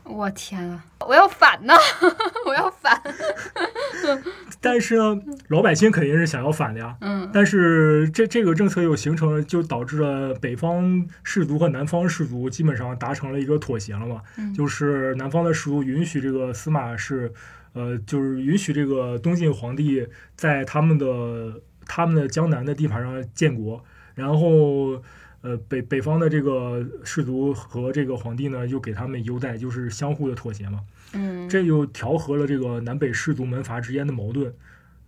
[0.06, 0.86] 我天啊！
[1.00, 1.74] 我要反呢！
[2.46, 3.02] 我要反。
[4.62, 6.96] 但是呢，老百姓肯定是想要反的呀。
[7.02, 7.30] 嗯。
[7.34, 14.22] 但是这这个政策又形成了，就导致了北方士族和南方士族基本上达成了一个妥协了嘛。
[14.38, 14.54] 嗯。
[14.54, 17.34] 就是南方的士族允许这个司马氏，
[17.74, 25.02] 呃，就是允许这个东晋皇帝在他们的他们的江南的地盘上建国，然后
[25.46, 30.82] 呃北北方的这个氏族和这个皇帝呢，又给他们优待，就是相互的妥协嘛。
[31.14, 34.52] 嗯，这就调和了这个南北氏族门阀之间的矛盾。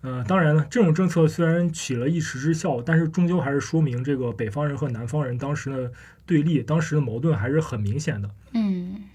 [0.01, 5.91] 呃，当然了，这种政策虽然起了一时之效，但是终究还是说明这个北方人和南方人当时的
[6.25, 8.29] 对立，当时的矛盾还是很明显的。
[8.53, 9.05] 嗯，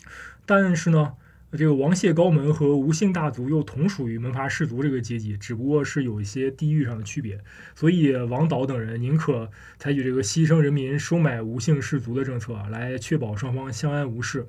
[0.45, 1.13] 但是呢，
[1.57, 7.39] 这个王谢高门和吴姓大族又同属于门阀士族这个阶级，只不过是有一些地域上的区别，
[7.75, 14.47] 所以王导等人宁可采取这个牺牲人民收买吴姓士族的政策，来确保双方相安无事。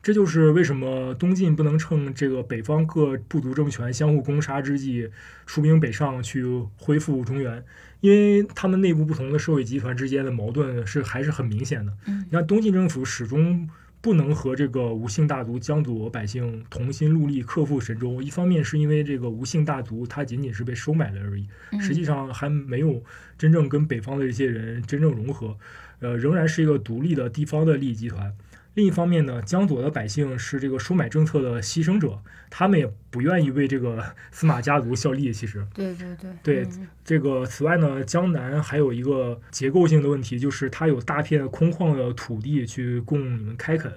[0.00, 5.08] 这就是为什么东晋不能趁这个北方各部族政权相互攻杀之际，
[5.46, 6.44] 出兵北上去
[6.76, 7.64] 恢复中原，
[8.00, 11.92] 因为他们内部不同的社会集团之间的矛盾是还是很明显的。
[12.06, 13.68] 嗯你看，东晋政府始终
[14.02, 23.00] 不能和这个吴姓大族江左百姓同心戮力克复神州，一方面是因为这个吴姓大族他仅仅是被收买了而已，嗯实际上还没有
[23.38, 25.56] 真正跟北方的这些人真正融合，
[26.00, 28.34] 呃，仍然是一个独立的地方的利益集团。
[28.74, 35.30] 另一方面呢，江左的百姓是这个收买政策的牺牲者，他们也不愿意为这个 司马家族效力。
[35.30, 43.92] 其实，对对对对嗯这个此外呢，江南还有一个结构性的问题，就是它有大片空旷的土地去供你们开垦。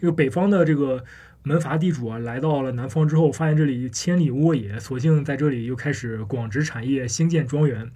[0.00, 1.04] 这个北方的这个
[1.42, 7.90] 门阀地主啊，来到了南方之后，发现这里千里沃野，索性在这里又开始广植产业，兴建庄园。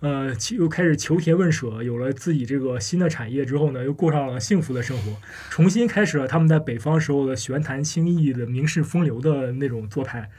[0.00, 5.16] 呃，又开始求田问舍，有了自己这个新的产业之后呢，又过上了幸福的生活，
[5.50, 10.30] 重新开始了他们在北方时候的玄谈轻易的名士风流的那种做派，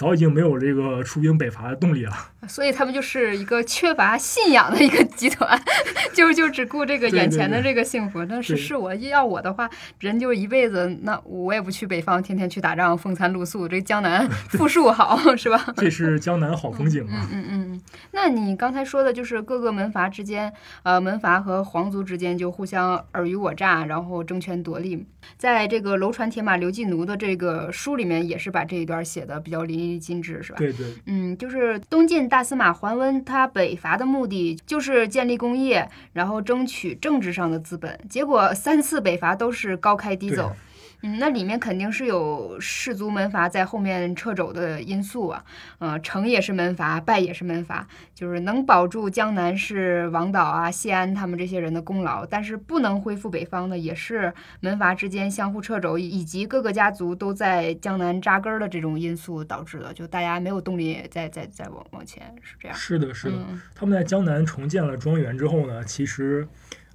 [0.00, 2.12] 早已经没有这个出兵北伐的动力了。
[2.48, 5.60] 所以他们就是一个缺乏信仰的一个集团，
[6.14, 8.24] 就就只顾这个眼前的这个幸福。
[8.24, 15.62] 但是是我要我的话，人就一辈子，那我也不去北方，天天去打仗，风餐露宿，这江南富庶好 是吧？
[15.76, 17.28] 这是江南好风景啊！
[17.30, 17.80] 嗯 嗯嗯，
[18.12, 20.50] 那你刚才说的就是各个门阀之间，
[20.82, 25.06] 呃，门阀和皇族之间就互相尔虞我诈，然后争权夺利。
[25.36, 30.58] 在这个《楼船铁马刘季奴》的这个书里面，也是把这一段写的比较淋漓尽制，是吧？
[30.58, 37.98] 对对，嗯，就是东晋大司马桓温，他北伐的目的就是建立功业，然后争取政治上的资本。
[38.08, 40.52] 结果三次北伐都是高开低走。
[41.02, 45.44] 嗯，那里面肯定是有士族门阀在后面掣肘的因素啊。
[45.78, 62.76] 呃，成也是门阀，败也是门阀，就是能保住江南是王导啊、谢安他们这些人的功劳，但是不能恢复北方的，也是门阀之间相互掣肘，以及各个家族都在江南扎根儿的这种因素导致的，就大家没有动力再再再往往前，是这样。
[62.76, 63.36] 是的，是的。
[63.48, 66.46] 嗯他们在江南重建了庄园之后呢，其实，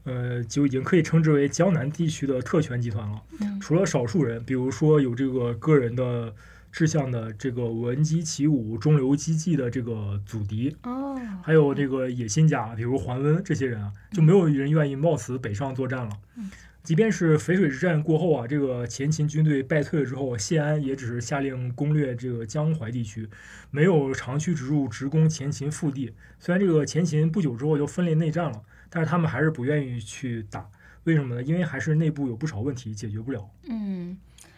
[0.05, 3.21] 呃，就已经可以称之为江南地区的特权集团了。
[3.41, 6.33] 嗯除了少数人，比如说有这个个人的
[6.71, 16.11] 志向的这个闻鸡起舞、中流击楫的这个祖狄，哦，还有这个野心家，比如桓温这些人啊，就没有人愿意冒死北上作战了。
[16.37, 16.49] 嗯
[16.83, 23.27] 即便是淝水之战过后啊，这个前秦军队败退了之后，谢安也只是下令攻略这个江淮地区，
[23.71, 26.13] 没有长驱直入直攻前秦腹地。
[26.37, 28.61] 虽然这个前秦不久之后就分裂内战了，
[28.95, 30.65] 但是他们还是不愿意去打。
[31.03, 31.43] 为什么呢？
[31.43, 33.45] 因为还是内部有不少问题解决不了。
[33.67, 34.17] 嗯，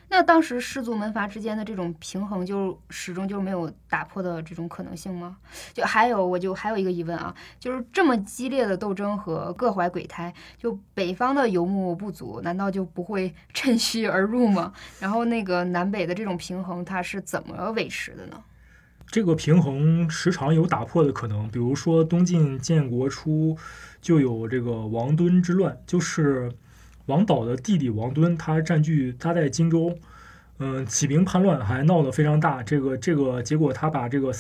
[0.10, 5.38] 那当时士族门阀之间的这种平衡，就始终就没有打破的这种可能性吗？
[5.74, 14.72] 就还有，我就还有一个疑问啊，就是这么激烈的斗争和各怀鬼胎，就北方的游牧部族难道就不会趁虚而入吗？
[15.00, 18.44] 然后那个南北的这种平衡，它是怎么维持的呢？
[19.10, 23.58] 这个平衡时常有打破的可能，比如说东晋建国初
[24.02, 26.52] 就有这个王敦之乱，就是
[27.06, 29.98] 王导的弟弟王敦，他占据他在荆州，
[30.60, 32.62] 嗯，起兵叛乱，还闹得非常大。
[32.62, 34.34] 这个这个结果，他把这个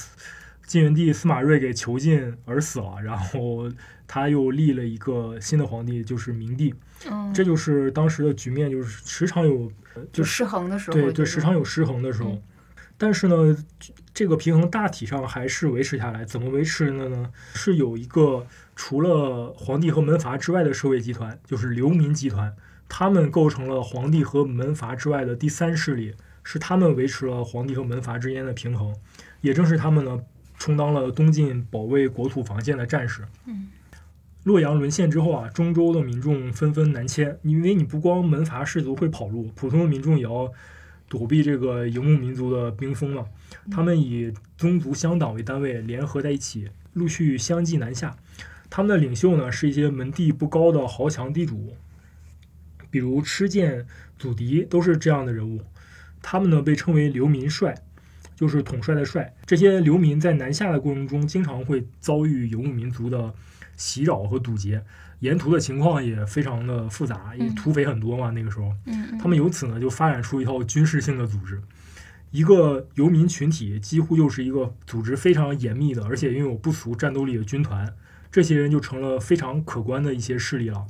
[0.65, 3.71] 晋元帝司马睿给囚禁而死了，然后
[4.05, 6.75] 他又立了一个新的皇帝，就是明帝。
[7.09, 9.71] 嗯，这就是当时的局面，就是时常有
[10.11, 12.31] 就失衡的时候，对对，就时常有失衡的时候。
[12.31, 12.41] 嗯
[12.99, 13.55] 但是呢，
[14.17, 16.25] 这个平衡大体上还是维持下来。
[16.25, 17.29] 怎么维持的呢？
[17.53, 22.51] 是有一个除了皇帝和门阀之外的社会集团，就是流民集团，
[22.89, 28.95] 他们构成了皇帝和门阀之外的第三势力，是他们维持了皇帝和门阀之间的平衡，
[29.41, 30.19] 也正是他们呢，
[30.57, 33.21] 充当了东晋保卫国土防线的战士。
[33.45, 33.67] 嗯，
[34.45, 40.51] 洛阳沦陷之后啊，中州的民众纷纷南迁，因为你不光门阀士族会跑路，普通的民众也要
[41.09, 43.25] 躲避这个游牧民族的兵锋了。
[43.71, 48.15] 他们以宗族乡党为单位联合在一起，陆续相继南下。
[48.69, 51.73] 他们的领袖呢，是一些门第不高的豪强地主，
[52.89, 53.85] 比如吃剑、
[54.19, 55.61] 祖迪都是这样的人物。
[56.21, 57.73] 他们呢被称为流民帅，
[58.35, 59.33] 就是统帅的帅。
[59.45, 63.33] 这些流民在南下的过程中，经常会遭遇游牧民族的
[63.77, 64.83] 袭扰和堵截，
[65.19, 68.31] 沿途的情况也非常的复杂，因为土匪很多嘛。
[68.31, 71.61] 那个时候，嗯他们由此呢就发展出一套军事性的组织。
[72.31, 77.95] 一个游民群体几乎就是一个组织非常严密的，而且拥有不俗战斗力的军团。
[78.29, 80.85] 这些人就成了非常可观的一些势力了。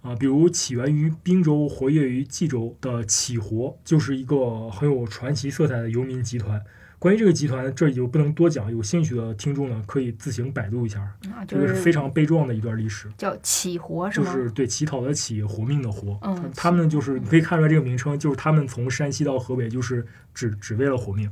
[0.00, 6.60] 啊，比如起源于滨州、活跃于冀州的起活，就是一个很有传奇色彩的游民集团。
[7.02, 11.00] 关于这个集团，这里就不能多讲，有兴趣的听众呢可以自行百度一下。
[11.34, 14.32] 啊，这个是非常悲壮的一段历史，叫乞活是吗？
[14.32, 16.16] 就是对乞讨的乞，活命的活。
[16.22, 21.28] 嗯他们就是你可以看出来这个名称，就是他们从山西到河北，就是只只为了活命。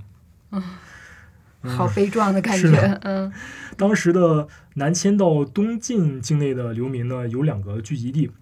[0.50, 0.60] 嗯
[1.62, 3.32] 好悲壮的感觉，嗯
[3.76, 8.32] 当时的南迁到东晋境内的流民呢，有两个聚集地。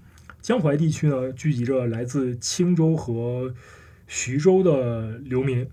[0.41, 3.53] 江淮地区呢，聚集着来自青州和
[4.07, 5.67] 徐州的流民；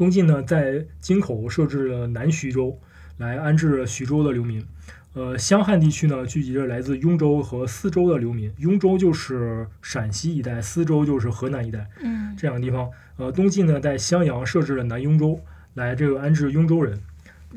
[0.00, 2.80] 东晋呢，在京口设置了南徐州，
[3.18, 4.64] 来安置徐州的流民。
[5.12, 8.50] 呃，湘汉地区呢，聚集着来自雍州和司州的流民。
[8.56, 11.86] 雍州就是陕西一带，司州就是河南一带。
[12.02, 12.88] 嗯这两个地方。
[13.18, 15.38] 呃，东晋呢在襄阳设置了南雍州，
[15.74, 16.96] 来这个安置雍州人。《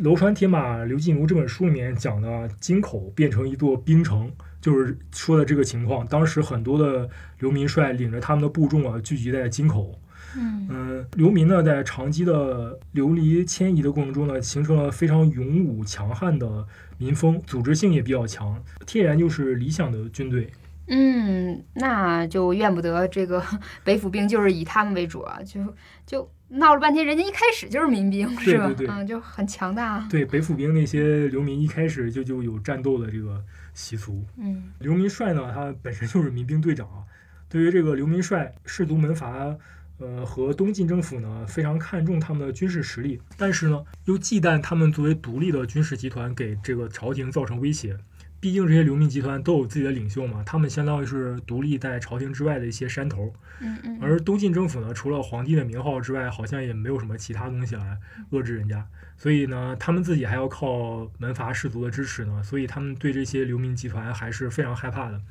[0.03, 4.29] 楼船铁马刘进如》这本书里面讲的京口变成一座冰城，
[4.60, 6.06] 就是说的这个情况。
[6.08, 9.97] 当时很多的流民率领着他们的部众啊聚集在京口。
[10.38, 16.65] 嗯嗯，流民呢在长期的流离迁移的过程中呢，形成了非常勇武强悍的
[16.98, 20.50] 民风，组织性也比较强，天然就是理想的军队。
[20.88, 23.41] 嗯，那就怨不得这个
[23.86, 25.62] 北府兵就是以他们为主啊，就
[26.06, 28.67] 就闹了半天，人家一开始就是民兵是吧？
[28.67, 30.06] 对对嗯，就很强大。
[30.10, 33.41] 对北府兵那些流民一开始就就有战斗的这个
[33.74, 34.24] 习俗。
[34.38, 37.04] 嗯流民帅呢，他本身就是民兵队长啊。
[37.48, 39.56] 对于这个流民帅，士族门阀，
[40.04, 47.98] 呃和东晋政府呢非常看重他们的军事实力，但是呢又忌惮他们作为独立的军事集团给这个朝廷造成威胁。
[48.39, 53.34] 毕竟这些流民集团都有自己的领袖嘛，他们相当于是独立在朝廷之外的一些山头。
[53.62, 57.98] 嗯嗯，而东晋政府呢，除了皇帝的名号之外，好像也没有什么其他东西来
[58.32, 58.86] 遏制人家。
[59.16, 65.22] 所以呢，他们自己还要靠门阀士族的支持呢，所以他们对这些流民集团还是非常害怕的。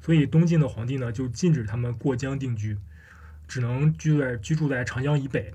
[0.00, 2.76] 所以东晋的皇帝呢，就禁止他们过江定居，
[3.48, 5.52] 只能居住在居住在长江以北，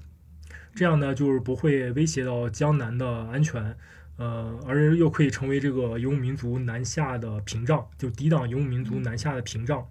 [0.74, 3.76] 这样呢，就是不会威胁到江南的安全。
[4.18, 9.84] 呃，而又可以成为这个游牧民族南下的屏障，就抵挡游牧民族南下的屏障。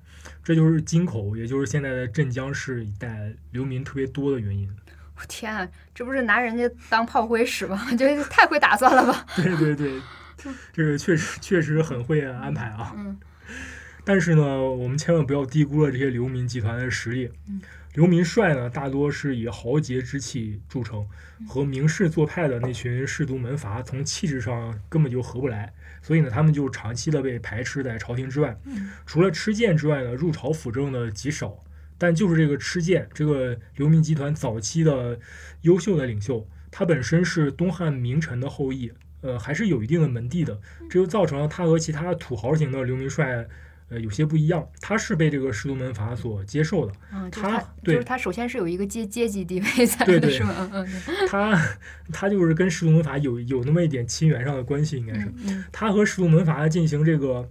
[0.45, 4.71] 这就是金口，也就是现在的镇江市一带流民特别多的原因。
[5.17, 7.89] 我天啊，这不是拿人家当炮灰使吗？
[7.99, 9.27] 这太会打算了吧？
[9.35, 10.01] 对对对，
[10.73, 12.95] 这个确实确实很会安排啊。
[12.97, 13.19] 嗯
[14.05, 17.31] 但是呢，我们千万不要低估了这些流民集团的实力。
[17.49, 17.61] 嗯
[17.95, 21.07] 流民帅呢，大多是以豪杰之气著称，
[21.49, 28.57] 和名士做派的那群士族门阀，从气质上根本就合不来，所以呢，他们就长期的被排斥在朝廷之外。
[28.65, 31.65] 嗯除了吃剑之外呢，入朝辅政的极少。
[31.99, 35.21] 但就是这个吃剑，这个流民集团早期的
[35.61, 43.47] 优秀的领袖，他本身是东汉名臣的后裔，呃，还是有一定的门第的，这就造成了他和其他土豪型的流民帅，
[43.91, 44.67] 呃，有些不一样。
[44.81, 50.55] 他是被这个士族门阀所接受的，嗯，就是他就是他首先是有一个阶阶级地位在的，是吗？
[50.59, 51.77] 嗯嗯他
[52.13, 55.27] 他就是跟士族门阀有有那么一点亲缘上的关系，应该是。
[55.27, 57.49] 嗯嗯他和士族门阀进行这个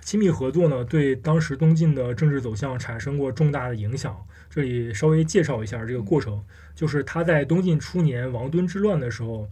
[0.00, 4.16] 亲密合作呢，对当时东晋的政治走向产生过重大的影响。
[4.50, 6.44] 这里稍微介绍一下这个过程，
[6.76, 9.48] 就是他在东晋初年王敦之乱的时候，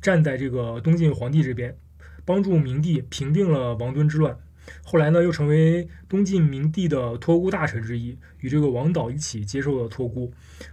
[0.00, 1.76] 站在这个东晋皇帝这边，
[2.24, 4.34] 帮助明帝平定了王敦之乱。
[4.84, 10.32] 后来呢，又成为东晋明帝的托孤大臣之一，与这个王导一起接受了托孤，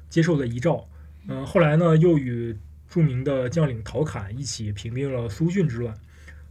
[0.09, 0.88] 接受了遗诏。
[1.28, 2.57] 嗯、后来呢，又与
[2.89, 5.95] 著名的将领陶侃一起平定了苏峻之乱。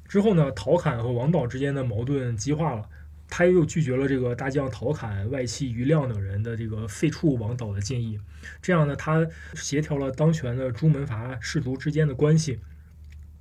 [0.08, 2.88] 之后呢，陶侃和王导之间的矛盾激化了，
[3.28, 8.18] 他又拒绝了这个大将陶侃、外戚于亮等人的这个废黜王导的建议。
[8.60, 12.58] 这样呢，他协调了当权的朱门阀士族之间的关系。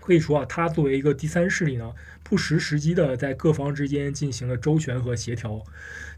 [0.01, 1.93] 可以说啊，他作为一个第三势力呢，
[2.23, 5.63] 不失时机的在各方之间进行了周旋和协调，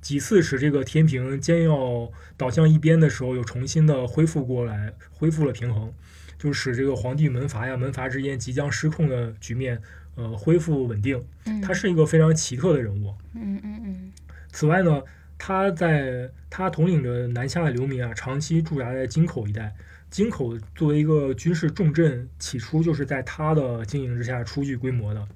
[0.02, 5.94] 几次使这个天平将要倒向一边的时候，又重新的恢复过来，恢复了平衡，
[6.40, 9.82] 就使这个皇帝门阀呀、门阀之间即将失控的局面，
[10.16, 11.22] 呃，恢复稳定。
[11.62, 13.14] 他是一个非常奇特的人物。
[13.36, 14.12] 嗯嗯嗯。
[14.54, 15.02] 此外呢，
[15.38, 19.76] 他在他统领着南下的流民啊，长期驻扎在京口一带。
[20.14, 25.28] 京口作为一个军事重镇，起初就是在他的经营之下初具规模的。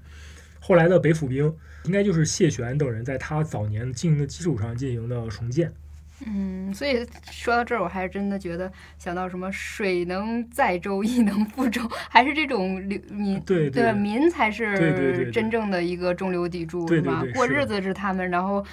[0.60, 1.52] 后来的北府兵，
[1.86, 5.74] 应该就是谢玄等人在他早年经营的基础上进行的重建。
[6.26, 17.24] 嗯，所以说到这儿，我还是真的觉得想到什么水能载舟，亦能覆舟，还是这种流民对对民才是真正的一个中流砥柱，是吧？
[17.36, 18.66] 过日子是他们，然后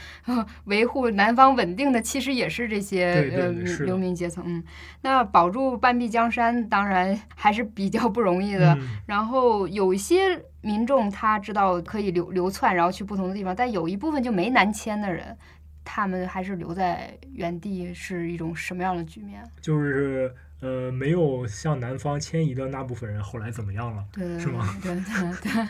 [0.65, 3.51] 维护南方稳定的其实也是这些呃
[3.85, 4.43] 流民阶层。
[4.47, 4.65] 嗯，
[5.03, 8.77] 那保住半壁江山，当然还是比较不容易的。
[9.05, 15.37] 然后有一些民众他知道可以流流窜，然后去不同的地方，但有一部分就没南迁的人。
[15.85, 19.45] 他们还是留在原地是一种什么样的局面？
[19.61, 24.05] 就是呃，没有向南方迁移的那部分人后来怎么样了？
[24.13, 24.75] 对，是吗？
[24.83, 25.69] 对对对。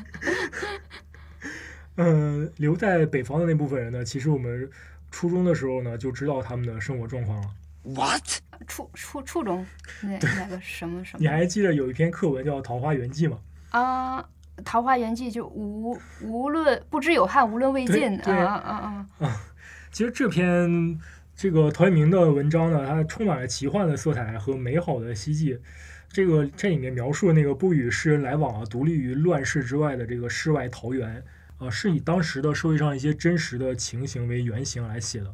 [1.97, 4.05] 嗯，留在北方的那部分人呢？
[4.05, 4.71] 其实我们
[5.11, 7.49] 初中的时候呢就知道他们的生活状况了。
[7.83, 8.23] What？
[8.67, 9.67] 初初初中
[10.01, 11.21] 那那个什么什么？
[11.21, 13.39] 你还记得有一篇课文叫《桃花源记》吗？
[13.71, 14.23] 啊，
[14.65, 19.41] 《桃花源记》就无无论不知有汉，无论魏晋啊啊啊啊！
[19.95, 20.99] 其实这篇
[21.36, 25.57] 这个陶渊明的文章呢，它充满了奇幻的色彩和美好的希冀。
[26.09, 31.22] 这个这里面描述那个不与世人来往啊，独立于乱世之外的这个世外桃源
[31.59, 35.32] 啊，是以当时的社会上一些真实的情形为原型来写的。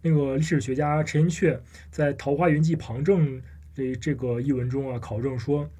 [0.00, 3.40] 那个历史学家陈寅恪在《桃花源记旁证》
[3.74, 5.70] 这这个译文中啊，考证说，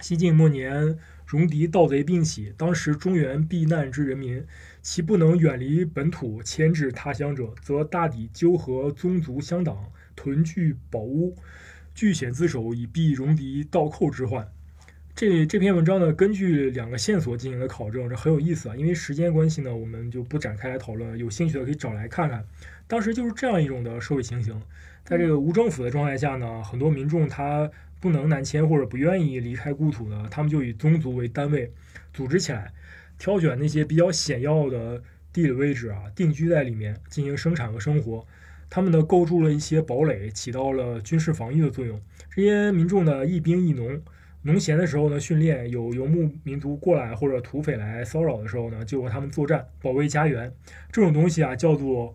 [0.00, 4.42] 西晋末年，戎狄盗贼并起，当时中原避难之人民。
[4.86, 9.76] 其不能远离本土迁至他乡者，则大抵纠合宗族乡党，
[10.14, 11.34] 屯聚宝屋，
[11.92, 14.48] 据险自守，以避戎狄盗寇之患。
[15.12, 18.76] 这这篇文章呢，根据两个线索进行了考证，这很有意思啊。
[18.76, 21.18] 因为时间关系呢，我们就不展开来讨论。
[21.18, 22.44] 有兴趣的可以找来看看。
[22.86, 24.62] 当时就是这样一种的社会情形，
[25.04, 27.68] 在这个无政府的状态下呢，很多民众他
[27.98, 31.72] 不能南迁或者不愿意离开故土呢，他们就以宗族为单位
[32.14, 32.72] 组织起来。
[33.18, 35.02] 挑选那些比较险要的
[35.32, 38.26] 地理位置啊，定居在里面进行生产和生活。
[38.68, 42.00] 他们呢构筑了一些堡垒，起到了军事防御的作用。
[42.30, 44.00] 这些民众呢一兵一农，
[44.42, 50.52] 农闲的时候呢训练，有游牧民族过来或者土匪来骚扰的时候呢，就和他们作战，保卫家园。
[50.90, 52.12] 这种东西啊叫做，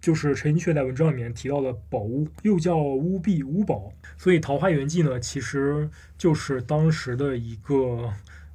[0.00, 3.92] 就是陈寅恪在文章里面提到的宝屋，又叫屋壁、屋堡。
[4.18, 5.88] 所以《桃花源记》呢，其实
[6.18, 8.12] 就是当时的一个。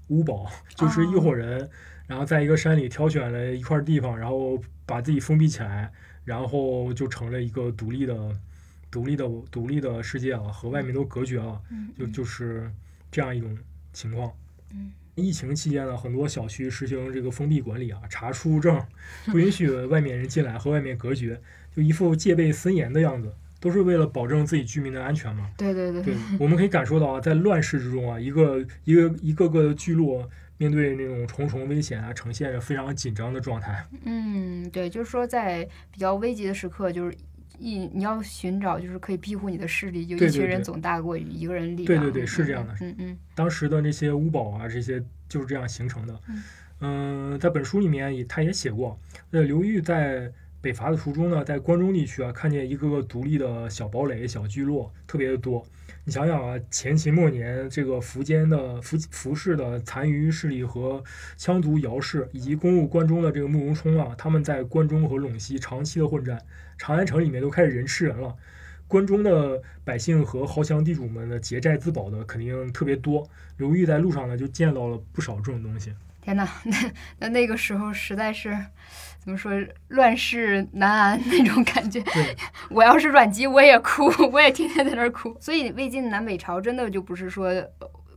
[0.09, 0.45] 屋堡
[0.75, 1.67] 就是一伙人，
[2.05, 5.91] 然后在一个山里挑选了一块地方，然后把自己封闭起来，
[6.25, 8.15] 然后就成了一个独立的、
[8.91, 11.61] 独立的、独立的世界了，和外面都隔绝了。
[11.97, 12.71] 就就是
[13.11, 13.57] 这样一种
[13.93, 14.31] 情况。
[15.15, 18.81] 疫情期间呢，很多小区实行这个封闭管理啊，查出入证，
[19.25, 21.41] 不允许外面人进来，和外面隔绝，
[21.75, 23.33] 就一副戒备森严的样子。
[23.59, 25.49] 都是为了保证自己居民的安全嘛？
[25.57, 33.85] 对对对，我们可以感受到啊，在乱世之中啊，一个一个一个个的聚落面对那种重重危险啊，呈现着非常紧张的状态。
[34.05, 37.17] 嗯，对，就是说在比较危急的时刻，就是
[37.57, 42.01] 一你要寻找就是可以庇护你的势力，就一群人总大过于一个人力量。
[42.01, 42.73] 对对对，是这样的。
[42.79, 43.17] 嗯嗯。
[43.35, 46.19] 当时的那些屋堡啊，这些就是这样形成的。
[46.79, 48.97] 嗯，在本书里面也他也写过，
[49.31, 50.31] 呃刘裕在。
[50.61, 55.65] 北伐的途中呢，在关中地区啊，看见一个个独立的小堡垒、小聚落，特别的多。
[56.03, 61.01] 你想想啊，前秦末年这个苻坚的苻苻氏的残余势力和
[61.37, 66.41] 羌族姚氏，以及攻入关中的这个慕容冲啊，他们在关中和陇西长期的混战，
[66.77, 68.35] 长安城里面都开始人吃人了。
[68.87, 73.29] 关中的百姓和豪强地主们的劫寨自保的肯定特别多。
[73.57, 75.93] 刘裕在路上呢，就见到了不少这种东西。
[76.21, 78.57] 天哪，那那那个时候实在是。
[79.19, 79.51] 怎么说
[79.89, 82.01] 乱世难安那种感觉？
[82.71, 85.35] 我要是阮籍，我也哭，我也天天在那儿哭。
[85.39, 87.51] 所以魏晋南北朝真的就不是说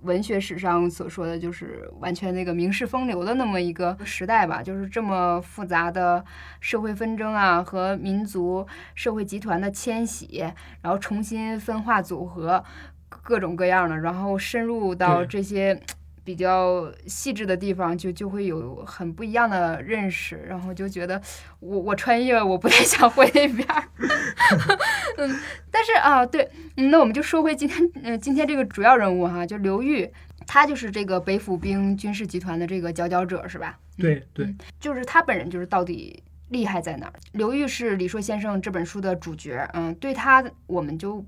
[0.02, 4.62] 文学史上所说的就是完全那个名士风流的那么一个时代吧？
[4.62, 6.24] 就是这么复杂的
[6.60, 10.38] 社会纷争啊，和民族社会集团的迁徙，
[10.80, 12.64] 然后重新分化组合，
[13.08, 15.80] 各种各样的，然后深入到这些。
[16.24, 21.20] 比较细致的地方，就就会有很不一样的认识，然后就觉得
[21.60, 23.84] 我我穿越，我不太想回那边儿。
[25.18, 25.36] 嗯，
[25.70, 30.10] 但是啊，对，那我们就说回今天，嗯，今天这个主要人物哈，就刘裕。
[30.44, 33.78] 他就是这个北府兵军事集团的这个佼佼者，是吧？
[33.96, 37.12] 对对，就是他本人，就是到底厉害在哪儿？
[37.30, 41.24] 刘裕是李硕先生这本书的主角，嗯，对他我们就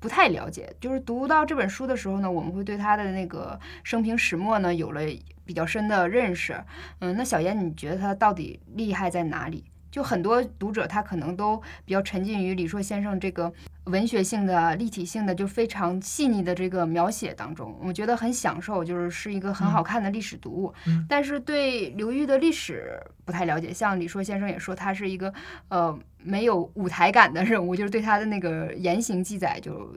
[0.00, 0.74] 不太了解。
[0.80, 5.00] 就是读到这本书的时候呢，我们会对他的那个生平始末呢有了
[5.44, 6.62] 比较深的认识。
[7.00, 9.64] 嗯，那小严，你觉得他到底厉害在哪里？
[9.96, 13.50] 就很多读者他可能都比较沉浸于李硕先生这个
[13.84, 20.74] 文学性的、立体性的，就非常细腻的这个描写当中，我觉得很享受，就是是一个很好看的历史读物。
[20.86, 25.32] 嗯但是对刘裕的历史不太了解，像李硕先生也说，他是一个
[25.68, 29.90] 呃没有舞台感的人物，就是对他的那个言行记载就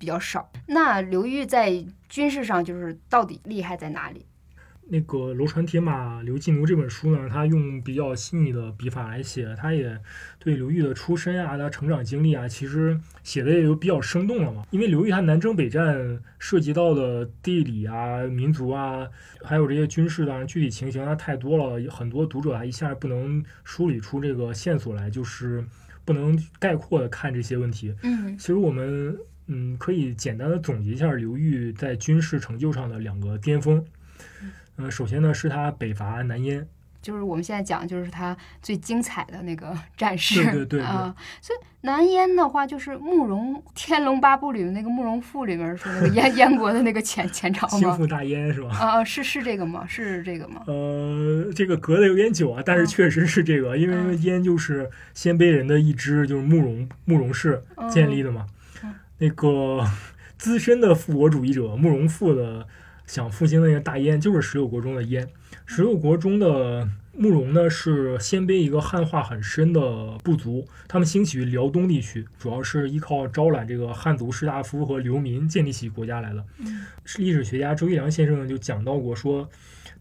[0.00, 0.50] 比较少。
[0.66, 1.72] 那刘裕在
[2.08, 4.26] 军事上就是到底厉害在哪里？
[4.86, 9.98] 那个《楼船铁马刘季奴》这本书呢，他用比较细腻的笔法来写，他也
[10.38, 14.66] 对刘裕的出身啊、他成长经历啊，其实写的也就比较生动了嘛。
[14.70, 19.08] 因为刘裕他南征北战涉及到的地理啊、民族啊，
[19.42, 25.64] 还有这些军事的具体情形啊太多了，很多读者啊一下不能梳理出这个线索来，就是
[26.04, 27.94] 不能概括的看这些问题。
[28.02, 29.16] 嗯其实我们
[29.46, 33.82] 嗯可以简单的总结一下刘裕在军事成就上的两个巅峰。
[34.76, 36.66] 嗯、首先呢是他北伐南燕，
[37.02, 41.14] 就是我们现在讲，就是他最精彩的那个 战事对对对对啊。
[41.40, 47.78] 所以南燕的话，就是慕容《天龙八部》里的那个慕容复里面说那个燕 燕国的那个前前朝吗？
[47.78, 48.70] 兴复大燕是吧？
[48.70, 49.84] 啊，啊是是这个吗？
[49.86, 50.62] 是这个吗？
[50.66, 58.46] 呃，这个隔的有点久啊，但是嗯确实是这个，因为嗯燕就是鲜卑人的一支，就是慕容慕容氏建立的嘛。
[58.82, 59.86] 嗯那个
[60.36, 62.66] 资深的复国主义者慕容复的
[63.06, 65.28] 想复兴的那个大燕，就是十六国中的燕。
[65.66, 76.44] 十六国中的慕容呢，是鲜卑一个汉化很深的部族，他们兴起于辽东地区，主要是依靠招揽这个汉族士大夫和流民建立起国家来的。
[76.58, 76.84] 嗯
[77.18, 79.48] 历史学家周一良先生就讲到过说，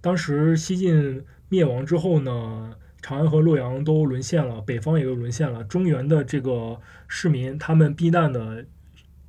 [0.01, 5.63] 当时西晋灭亡之后呢，长安和洛阳都沦陷了，北方也都沦陷了。
[5.65, 8.65] 中原的这个市民，他们避难的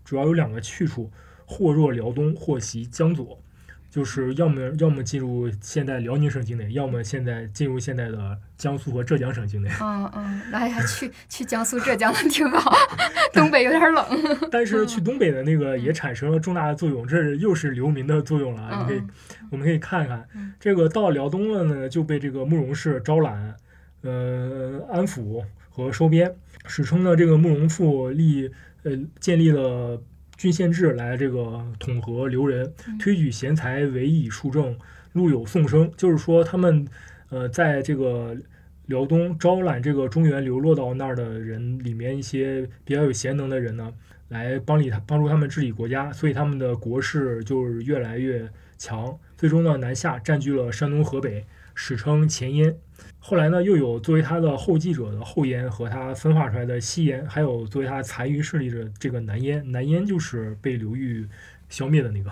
[0.05, 1.11] 主要有两个去处，
[1.45, 3.43] 或若辽东，或袭江左，
[3.95, 9.71] 就是要么要么进入现在辽宁省境内，要么现在进入现在的江苏和浙江省境内。
[9.81, 12.73] 嗯嗯，哎呀，去去江苏、浙江的挺好，
[13.33, 14.05] 东北有点冷。
[14.51, 18.81] 但是去东北的那个也产生了重大的作用，这又是流民的作用了啊。
[18.83, 19.09] 你可以嗯，
[19.53, 23.55] 我们可以看看嗯这个到辽东了呢，就被这个慕容氏招揽，
[24.03, 26.35] 呃，安抚和收编。
[26.67, 28.51] 史称呢，这个慕容复立
[28.83, 28.91] 呃
[29.21, 30.03] 建立了
[30.45, 34.77] 郡县制来这个统合留人，嗯推举贤才，委以庶政，
[35.15, 35.91] 录有宋生。
[35.97, 36.87] 就是说他们
[37.31, 38.37] 呃在这个
[38.85, 43.91] 辽东招揽这个中原流落到那儿的人里面，一些比较有贤能的人呢，
[44.29, 49.19] 来帮理他帮助他们治理国家，所以他们的国势就是越来越强。
[49.39, 52.77] 最终呢，南下占据了山东、河北，史称前燕。
[53.27, 59.73] 后来呢，又有作为他的后继者的后燕和他分化出来的西燕，还有作为他残余势力的这个南燕。
[59.73, 61.27] 南燕就是被刘裕
[61.71, 62.31] 消灭的那个。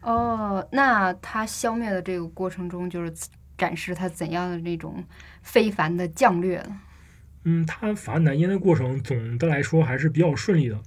[0.00, 3.12] 哦，那他消灭的这个过程中，就是
[3.56, 5.02] 展示他怎样的那种
[5.42, 6.80] 非凡的将略呢？
[7.42, 10.80] 嗯，他伐南燕的过程总的来说还是比较顺利的。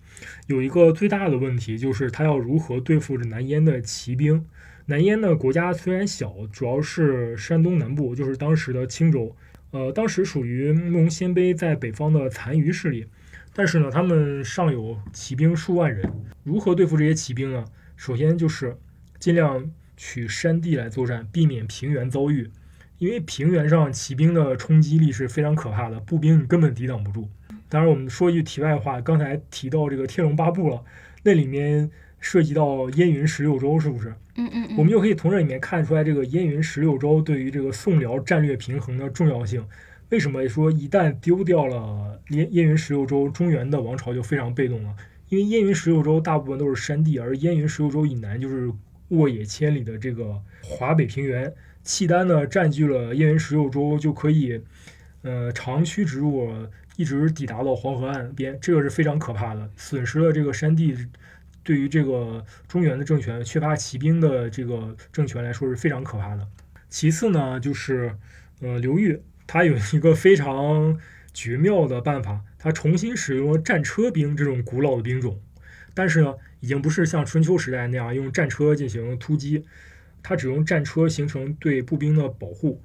[0.47, 4.45] 有一个最大的问题就是他要如何对付这南燕的骑兵。
[4.91, 9.33] 南燕呢，国家虽然小，主要是山东南部，就是当时的青州。
[9.71, 13.07] 呃，当时属于慕容鲜卑在北方的残余势力，
[13.53, 16.11] 但是呢，他们尚有骑兵数万人。
[16.43, 17.63] 如何对付这些骑兵呢？
[17.95, 18.75] 首先就是
[19.17, 22.51] 尽量取山地来作战，避免平原遭遇。
[22.97, 27.29] 因为平原上骑兵的冲击力是非常可怕的，步兵你根本抵挡不住。
[27.69, 30.83] 当然，我们说一句题外话，刚才提到这个《天龙八部》了，
[31.23, 31.89] 那里面
[32.21, 34.13] 涉及到燕云十六州，是不是？
[34.35, 39.65] 嗯嗯嗯，我们就可以从这里面看出来，这个燕云十六州对于这个宋辽战略平衡的重要性。
[40.09, 44.95] 为什么说一旦丢掉了燕燕云十六州，中原的王朝就非常被动了？
[45.29, 48.71] 因为燕云十六州大部分都是山地，而燕云十六州以南就是
[49.09, 51.53] 沃野千里的这个华北平原。
[51.83, 54.61] 契丹呢占据了燕云十六州，就可以
[55.23, 56.49] 呃长驱直入，
[56.95, 60.95] 一直抵达到黄河岸边，这个是非常可怕的，损失了这个山地。
[61.63, 66.47] 对于这个中原的政权缺乏骑兵的这个政权来说是非常可怕的。
[66.89, 68.15] 其次呢，就是
[68.61, 70.99] 呃刘裕他有一个非常
[71.33, 75.39] 绝妙的办法，他重新使用了战车兵这种古老的兵种，
[75.93, 79.65] 但是呢，已经不是像春秋时代那样用战车进行突击，
[80.21, 82.81] 他只用战车形成对步兵的保护。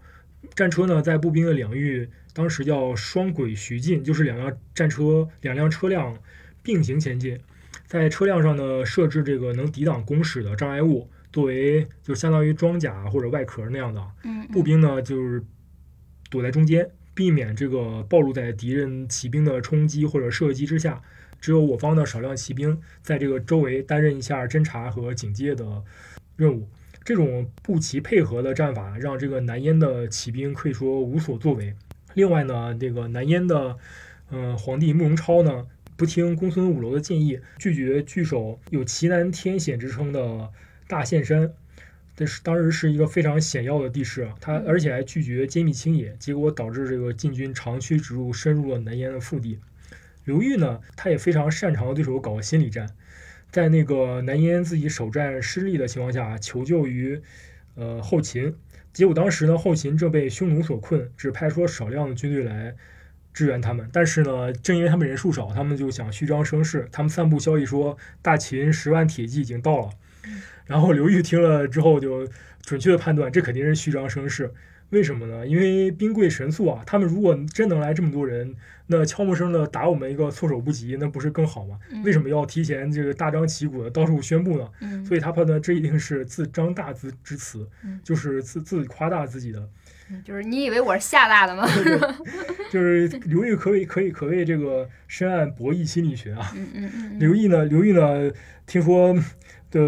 [0.54, 6.16] 战车呢，在步兵的领域当时叫双轨徐进，就是两辆战车两辆车辆
[6.62, 7.40] 并行前进。
[7.86, 15.42] 在车辆上呢，设置这个能抵挡攻矢的障碍物，作为就相当于装甲或者外壳那样的，嗯，步兵呢就是
[16.30, 21.00] 躲在中间，避免这个暴露在敌人骑兵的冲击或者射击之下。
[21.38, 25.84] 只有我方的少量骑兵在这个周围担任一下侦察和警戒的
[26.34, 26.66] 任务。
[27.04, 31.74] 这种步骑配合的战法，让这个南燕的骑兵可以说无所作为。
[32.14, 33.76] 另外呢，这个南燕的，
[34.30, 35.66] 呃，皇帝慕容超呢，
[35.96, 40.50] 不听公孙五楼的建议，拒绝据守有奇南天险之称的
[40.86, 41.52] 大岘山。
[42.14, 49.58] 这是当时是一个非常险要的地势，他而且还拒绝揭秘清野，结果导致这个晋军长驱直入，深入了南燕的腹地。
[50.24, 52.88] 刘裕呢，他也非常擅长对手搞心理战，
[53.50, 57.20] 在那个南燕自己首战失利的情况下，求救于
[57.74, 58.54] 呃后秦。
[58.92, 62.74] 结果当时呢，后秦正被匈奴所困，只派出了少量的军队来
[63.36, 63.86] 支援他们。
[63.92, 66.88] 但是呢，正因为他们人数少，他们就想虚张声势。
[66.90, 69.90] 他们散布消息说，大秦十万铁骑已经到了。
[70.64, 72.26] 然后刘裕听了之后，就
[72.62, 74.50] 准确的判断，这肯定是虚张声势。
[74.90, 75.46] 为什么呢？
[75.46, 78.54] 因为兵贵神速啊，他们如果真能来这么多人，
[78.86, 81.76] 那悄无声的打我们一个措手不及，那不是更好吗？
[82.04, 84.68] 为什么要提前这个大张旗鼓的到处宣布呢？
[84.80, 89.68] 嗯，所以他判断这一定是自张大自之词，嗯就是自自夸大自己的，
[90.24, 91.66] 就是你以为我是吓大的吗？
[92.70, 96.52] 就是刘毅可以可以可谓这个深谙博弈心理学啊。
[96.56, 98.30] 嗯嗯嗯刘毅呢，刘毅呢，
[98.66, 99.14] 听说
[99.70, 99.80] 的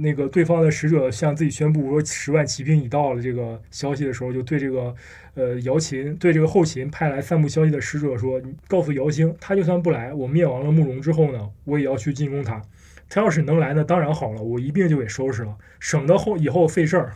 [0.00, 4.94] 那个对方的使者向自己宣布说十万骑兵已到了这个消息的时候，就对这个
[5.34, 12.60] 呃姚秦对这个后秦派来散布消息的使者说，告诉姚兴，他就算不来，我灭亡了慕容之后呢，我也要去进攻他。
[13.08, 17.12] 他要是能来呢，当然好了，我一并就给收拾了，省得后以后费事儿。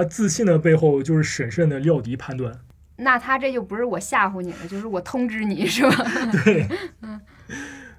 [0.00, 2.58] 他自信的背后就是审慎的料敌判断。
[2.96, 6.04] 那他这就不是我吓唬你了，就是我通知你是吧？
[6.44, 6.66] 对，
[7.02, 7.20] 嗯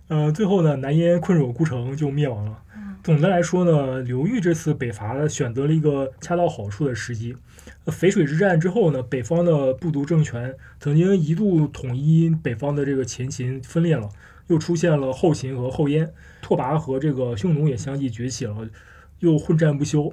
[0.07, 2.57] 呃，最后呢，南燕困守孤城就灭亡了。
[3.03, 7.35] 总的来说呢，刘裕这次北伐选择了一个恰到好处的时机。
[7.85, 14.09] 呃淝水之战之后呢，北方的部族政权曾经一度统一北方的这个前秦分裂了，
[14.47, 18.55] 又出现了后秦和后燕，拓跋和这个匈奴也相继崛起了，
[19.19, 20.11] 又混战不休。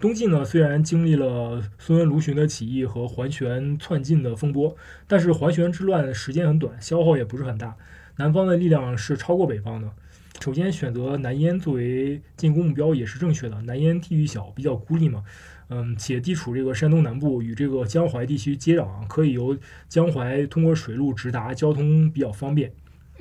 [0.00, 4.74] 东晋呢，虽然经历了孙文、卢循的起义和桓玄篡晋的风波，
[5.06, 7.76] 但是桓玄之乱时间很短，消耗也不是很大。
[8.16, 9.92] 南方的力量是超过北方的。
[10.40, 13.60] 首先选择南燕作为进攻目标也是正确的。
[13.60, 15.22] 南燕地域小，比较孤立嘛，
[15.68, 19.54] 嗯，且地处这个山东南部，与这个江淮地区接壤，可以由
[19.86, 22.72] 江淮通过水路直达，交通比较方便。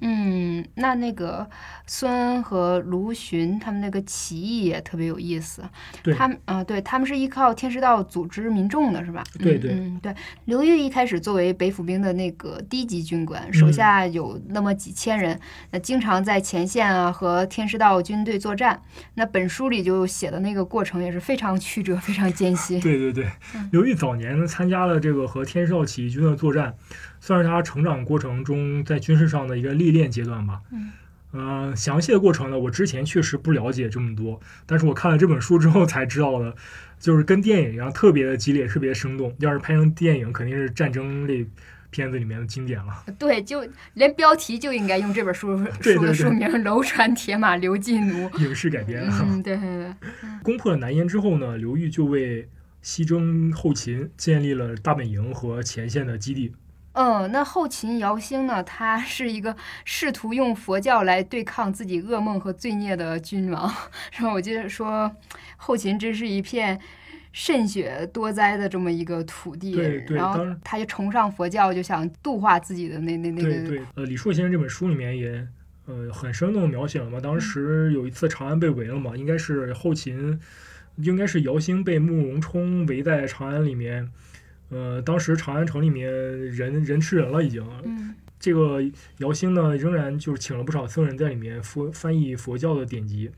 [0.01, 1.49] 嗯，那那个
[1.85, 5.63] 孙恩和卢循他们那个起义也特别有意思。
[6.01, 9.23] 对他们啊、对他们是依靠天师道组织民众的，是吧？
[9.39, 10.15] 嗯对对嗯对。
[10.45, 15.39] 刘裕一开始作为北府兵的那个低级军官，手嗯下有那么几千人，
[15.71, 18.81] 那经常在前线啊和天师道军队作战。
[19.15, 22.79] 那本书里就写的那个过程也是非常曲折，非常艰辛。
[22.81, 23.29] 对对对，
[23.71, 26.73] 刘裕早年参加了这个和天师道起义军的作战，
[27.20, 30.61] 算是他成长过程中在军事上的一个历练阶段吧。
[30.72, 30.91] 嗯。
[31.32, 36.55] 呃，详细的过程呢，我之前确实不了解这么多，但是我看了这本书之后才知道的，
[36.99, 39.32] 就是跟电影一样，特别的激烈，特别生动。
[39.38, 41.45] 要是拍成电影，肯定是战争类
[41.91, 43.05] 片子里面的经典了。
[43.20, 43.63] 对，就
[43.93, 48.82] 连标题就应该用这本书书的书名“楼船铁马刘进奴影视改”。
[48.84, 49.07] 编。
[49.07, 49.93] 嗯，对对对。
[50.41, 52.49] 攻破了南燕之后呢，刘裕就为
[52.82, 56.53] 西征后秦建立了大本营和前线的基地。
[57.01, 58.61] 嗯，那后秦姚兴呢？
[58.61, 63.73] 他 是一个试图用佛教来对抗自己噩梦和罪孽的君王。
[64.11, 65.09] 然后我记得说，
[65.55, 66.77] 后秦真是一片
[67.31, 69.73] 渗血多灾的这么一个土地。
[69.73, 73.49] 对对然后他就崇尚佛教，就想度化自己的那那那个。
[73.49, 75.47] 对对，呃，李硕先生这本书里面也
[75.85, 80.37] 呃很生动的描写了嘛，当时有一次长安被围了嘛，应该是后秦，
[80.97, 84.09] 应该是姚兴被慕容冲围在长安里面，
[84.70, 88.82] 呃，当时长安城里面人人吃人了已经，嗯这个
[89.17, 93.32] 姚兴呢仍然就是请了不少僧人在里面佛翻译佛教的典籍。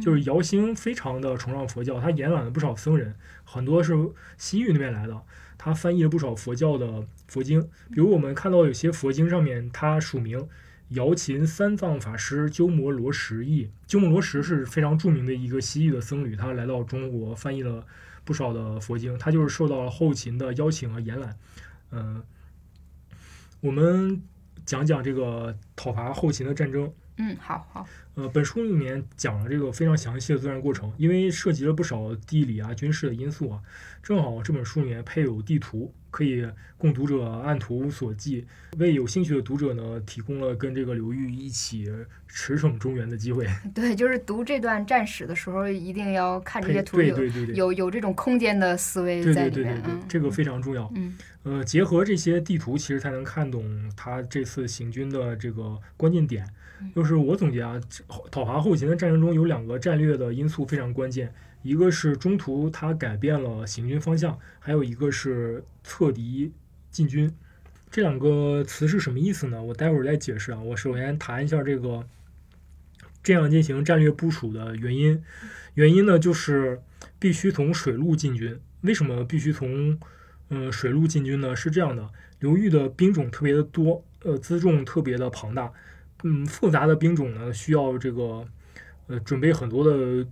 [0.00, 3.14] 就是姚兴非常的崇尚佛教，他延揽了不少僧人，
[3.44, 3.94] 很多是
[4.38, 5.20] 西域那边来的。
[5.58, 7.60] 他翻译了不少佛教的佛经，
[7.90, 10.48] 比如我们看到有些佛经上面，他署名
[10.88, 13.68] 姚秦三藏法师鸠摩罗什译。
[13.86, 17.86] 鸠摩罗什是非常著名的一个西域的僧侣，他来到中国翻译了
[18.24, 21.36] 不少的佛经，他就是受到了后秦的邀请和延揽。
[21.90, 22.22] 嗯、
[23.60, 24.22] 我们
[24.64, 26.92] 讲讲这个讨伐后秦的战争。
[27.18, 27.86] 嗯，好好。
[28.14, 33.60] 呃，本书里面讲了这个非常详细的作战过程，因为涉及了不少地理啊、军事的因素啊，
[34.02, 36.46] 正好这本书里面配有地图，可以
[36.76, 38.44] 供读者按图索骥，
[38.78, 41.90] 为有兴趣的读者呢提供了跟这个刘裕一起
[42.28, 43.46] 驰骋中原的机会。
[43.74, 49.52] 对，就是读这段战史的时候，一定要看这些图，对对对对，有有这种空间的思维在里面。
[49.52, 50.92] 对对对对对，这个非常重要。
[50.94, 56.46] 嗯，呃，结合这些地图，其实才能看懂他这次行军的这个关键点。
[56.96, 57.80] 就是我总结啊，
[58.30, 61.32] 讨伐后秦的战争中有两个战略的因素非常关键。
[61.62, 66.52] 一个是中途他改变了行军方向，还有一个是侧敌
[66.90, 67.32] 进军。
[67.90, 69.62] 这两个词是什么意思呢？
[69.62, 70.60] 我待会儿再解释啊。
[70.60, 72.04] 我首先谈一下这个
[73.22, 75.22] 这样进行战略部署的原因。
[75.74, 76.82] 原因呢，就是
[77.18, 78.58] 必须从水路进军。
[78.80, 80.00] 为什么必须从
[80.48, 81.54] 嗯水路进军呢？
[81.54, 82.10] 是这样的，
[82.40, 85.72] 刘裕的兵种特别的多，呃，辎重特别的庞大，
[86.24, 88.46] 嗯，复杂的兵种呢，需要这个
[89.06, 90.26] 呃准备很多的。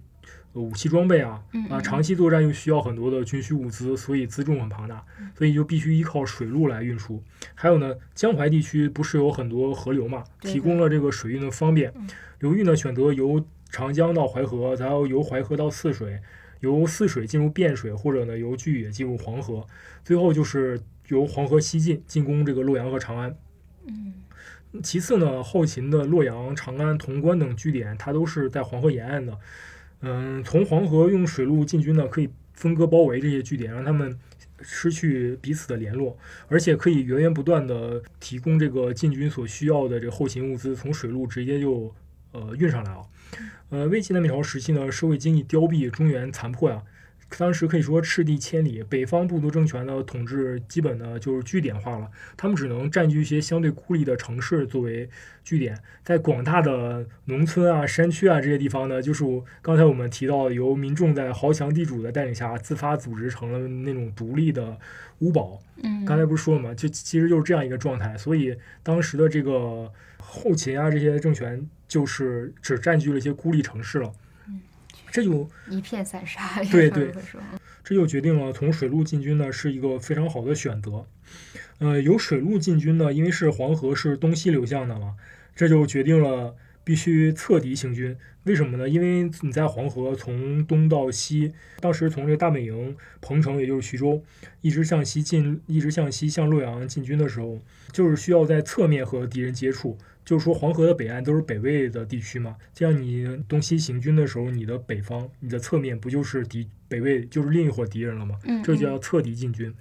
[0.54, 5.04] 武器装备啊，啊，长期作战又需要很多的军需物资，所以辎重很庞大，
[5.36, 7.22] 所以就必须依靠水路来运输。
[7.54, 11.92] 还有呢，江淮地区不是有很多河流嘛，提供了这个水运的方便。
[12.40, 16.20] 流域呢选择由长江到淮河，然后由淮河到泗水，
[16.60, 19.64] 由泗水进入汴水，或者呢由巨野进入黄河，
[20.02, 23.36] 最后就是由黄河西进，进攻这个洛阳和长安。
[23.86, 24.14] 嗯，
[24.82, 29.38] 其次呢，后秦的洛阳、长安、潼关等据点，它都是在黄河沿岸的。
[30.02, 34.18] 嗯，从黄河用水路进军呢，可以分割包围这些据点，让他们
[34.62, 36.16] 失去彼此的联络，
[36.48, 41.94] 而且可以源源不断的提供这个进军所需要的这个后勤物资，从水路直接就
[42.32, 43.02] 呃运上来了。
[43.68, 46.82] 呃，魏晋南北朝时期呢，社会经济凋敝，中原残破呀。
[47.38, 55.08] 当时可以说赤地千里，北方部族政权的统治基本呢就是据点化了，他们只能占据一些相对孤立的城市作为
[55.44, 59.24] 据点，在广大的农村啊、山区啊这些地方呢，就是
[59.62, 64.76] 刚才我们提到由民众在豪强地主的带领下自发组织成了那种独立的
[65.20, 65.60] 屋堡。
[65.82, 66.74] 嗯，刚才不是说了吗？
[66.74, 74.12] 就其实就是这样一个状态，所以当时的这个后秦啊这些政权就是只占据了一些孤立城市了。
[75.10, 76.62] 这就一片散沙。
[76.70, 77.12] 对对，
[77.82, 81.04] 这就决定了从水路进军呢是一个非常好的选择。
[81.78, 85.16] 呃，由水路进军呢，因为是黄河是东西流向的嘛，
[85.56, 86.54] 这就决定了
[86.84, 88.16] 必须侧敌行军。
[88.44, 88.88] 为什么呢？
[88.88, 94.22] 因为你在黄河从东到西，当时从这个大本营彭城，也就是徐州，
[94.62, 97.60] 一直向西进，一直向西向洛阳进军的时候，
[97.92, 99.98] 就是需要在侧面和敌人接触。
[100.22, 108.38] 就是说，黄河的北岸都是北魏的地区嘛，这样你东西行军的时候，你的北方、你的侧面不就是敌北魏，就是另一伙敌人了吗？
[108.44, 109.74] 嗯，这就叫侧敌进军。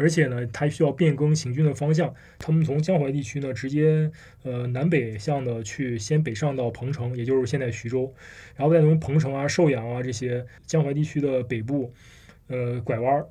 [0.00, 4.10] 而且呢，它需要变更行军的方向，他们从江淮地区呢，直接
[4.42, 8.12] 呃南北向的去先北上到彭城，也就是现在徐州，
[8.56, 11.92] 然后再从彭城啊、寿阳啊这些江淮地区的北部，
[12.48, 13.26] 呃拐弯儿，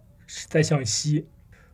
[0.47, 1.25] 再向西。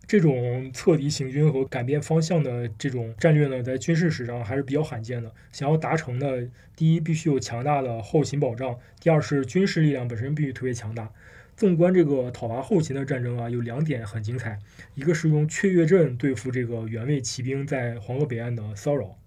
[0.07, 5.33] 这种侧敌行军和改变方向的这种战略呢，在军事史上还是比较罕见的。
[5.51, 11.11] 想要达成的，第一必须有强大的后勤保障，第二是军事力量本身必须特别强大。
[11.55, 14.59] 纵观这个讨伐后秦的战争啊，有两点很精彩，
[14.93, 19.17] 一个是用雀跃阵对付这个原魏骑兵在黄河北岸的骚扰。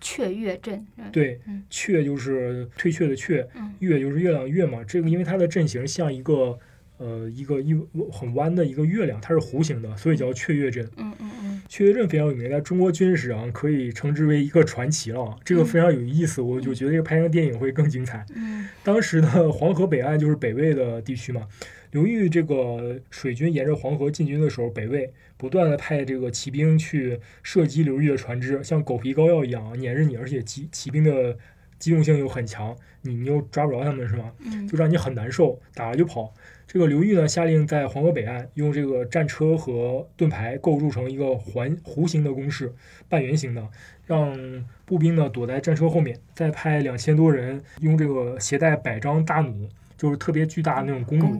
[0.00, 3.48] 雀跃阵，对，雀就是退却的雀，
[3.78, 4.82] 月就是月亮月嘛。
[4.84, 6.58] 这个因为它的阵型像一个。
[6.98, 7.74] 呃，一个一
[8.12, 10.84] 很弯的一个月亮，它是弧形的，所以叫雀跃阵。
[10.96, 15.36] 嗯嗯嗯，雀跃阵非常有名，在中国军事史上可以称之为一个传奇了。
[15.44, 18.26] 这个非常有意思，我就觉得这个拍成电影会更精彩。
[18.34, 21.46] 嗯，当时的 黄河北岸就是北魏的地区嘛，
[21.92, 31.38] 刘裕这个水军沿着黄河进军的时候，北魏不断的派这个骑兵去射击刘裕的船只，像狗皮膏药一样粘着你，而且骑骑兵的
[31.78, 34.32] 机动性又很强，你你又抓不着他们是吗？
[34.44, 36.34] 嗯，就让你很难受，打了就跑。
[36.68, 42.74] 这个刘裕呢，下令在黄河北岸用这个战车和盾牌构筑成一个环弧形的工事，
[43.08, 43.66] 半圆形的，
[44.06, 44.36] 让
[44.84, 49.66] 步兵呢躲在战车后面，再派两千多人用这个携带百张大弩，
[49.96, 51.38] 就是特别巨大的那种弓弩，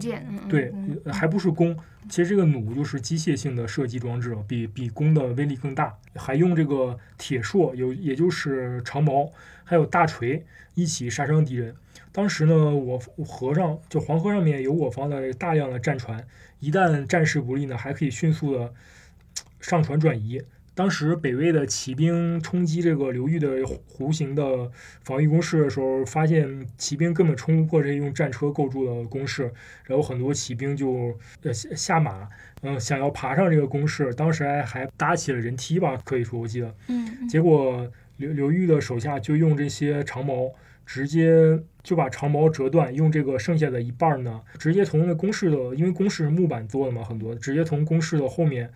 [0.49, 0.73] 对，
[1.13, 1.77] 还不是弓，
[2.09, 9.31] 其实这个弩就是机械性的射击装置，比比弓的威力更大，还用这个铁槊，有也就是长矛，
[9.63, 10.43] 还有大锤
[10.75, 11.75] 一起杀伤敌人。
[12.19, 16.27] 当时呢，我河上就黄河上面有我方的大量的战船，
[16.59, 18.75] 一旦战事不利呢，还可以迅速的
[19.61, 20.43] 上船转移。
[20.75, 24.69] 当时北魏的骑兵冲击这个刘裕的弧形的
[25.05, 29.53] 防御工事的时候，发现骑兵根本冲不破这用战车构筑的工事，
[29.85, 32.29] 然后很多骑兵就呃下马，
[32.63, 40.53] 嗯，想要爬上这个工事，当时还还搭起了人梯吧，可以说我记得，嗯，结果刘刘裕的手下就用这些长矛。
[40.89, 48.71] 直接就把长矛折断，用这个剩下的一半呢，直接从那工事的，因为工事是木板做的嘛，很多直接从工事的后面，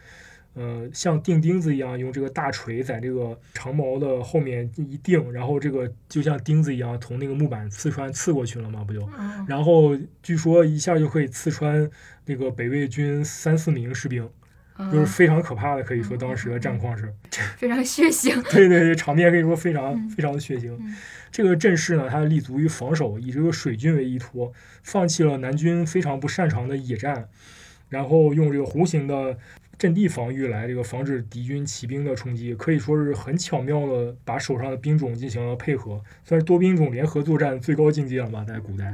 [0.52, 9.08] 呃，像钉钉子一样，用这个大锤在这个长矛的后面一钉，然后这个就像钉子一样从那个木板刺穿刺过去了嘛，不就？
[9.48, 11.90] 然后据说一下就可以刺穿
[12.26, 14.28] 那个北魏军三四名士兵，
[14.90, 17.12] 就是非常可怕的，可以说当时的战况是
[17.56, 18.40] 非常血腥。
[18.50, 20.76] 对对对，场面可以说非常非常的血腥。
[21.30, 24.52] 这个阵势呢，它立足于防守，以这个水军为依托，
[24.82, 27.28] 放弃了南军非常不擅长的野战，
[27.88, 29.36] 然后用这个弧形的。
[29.78, 38.92] 阵地防御来这个防止敌军骑兵的冲击，可以说是很巧妙的把手上的兵种进行了配合，算是多兵种联合作战最高境界了吧，在古代。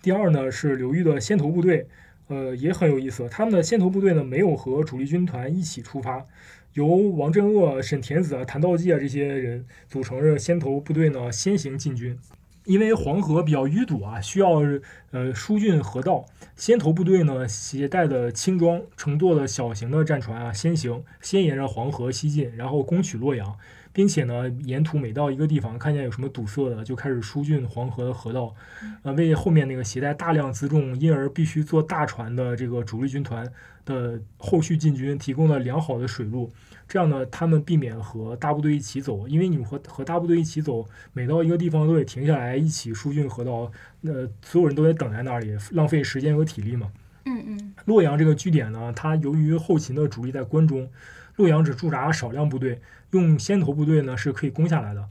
[0.00, 1.86] 第二呢是刘裕的先头部队，
[2.32, 6.24] 呃也很有意思，他们的先头部队呢没有和主力军团一起出发，
[6.72, 12.18] 由王镇恶、沈田子啊、谭道济啊这些人组成的先头部队呢先行进军。
[12.64, 14.62] 因为黄河比较淤堵啊，需要
[15.10, 16.24] 呃疏浚河道。
[16.54, 23.56] 先头部队呢携带的轻装，乘坐的小型的战船啊先行，先沿着黄河西进，然后攻取洛阳，
[23.92, 28.54] 并且呢沿途每到一个地方，看见有什么堵塞的，就开始疏浚黄河的河道，
[29.02, 33.50] 呃为后面那个携带大量辎重，因而必须坐大船的这个主力军团
[33.84, 36.50] 的后续进军提供了良好的水路。
[36.88, 43.70] 这样呢，他们避免和大部队一起走，因为你们和和大部队一起走，每到一个地方都得停下来一起疏浚河道，
[44.02, 44.12] 那
[44.42, 46.90] 所有人都得等在那里，浪费时间和体力嘛。
[47.24, 47.51] 嗯。
[47.84, 50.88] 洛阳这个据点呢，它由于后勤的主力在关中，
[51.36, 52.80] 洛阳只驻扎少量部队，
[53.10, 55.08] 用先头部队呢是可以攻下来的。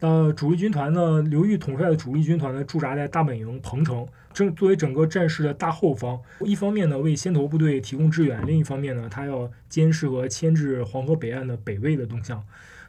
[0.00, 6.20] 呃，主力军团呢，刘裕统帅的主力军团呢，驻扎在大本营彭城，正作为整个战事的大后方。
[6.40, 12.44] 一方面呢，为先头部队提供支援；另一方面呢，他要监视和牵制黄河北岸的北魏的动向，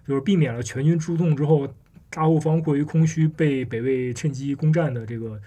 [0.08, 1.72] 就是避免了全军出动之后，
[2.10, 5.40] 大后方过于空虚，被北魏趁机攻占的这个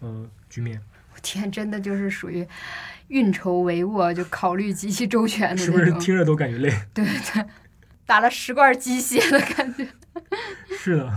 [0.00, 0.80] 呃局面。
[1.14, 2.46] 我天，真的就是属于
[3.08, 6.70] 运筹帷幄，就考虑极其周全的是不是听着都感觉累？
[6.94, 7.44] 对对，
[8.06, 9.86] 打了十罐鸡血的感觉。
[10.76, 11.12] 是的，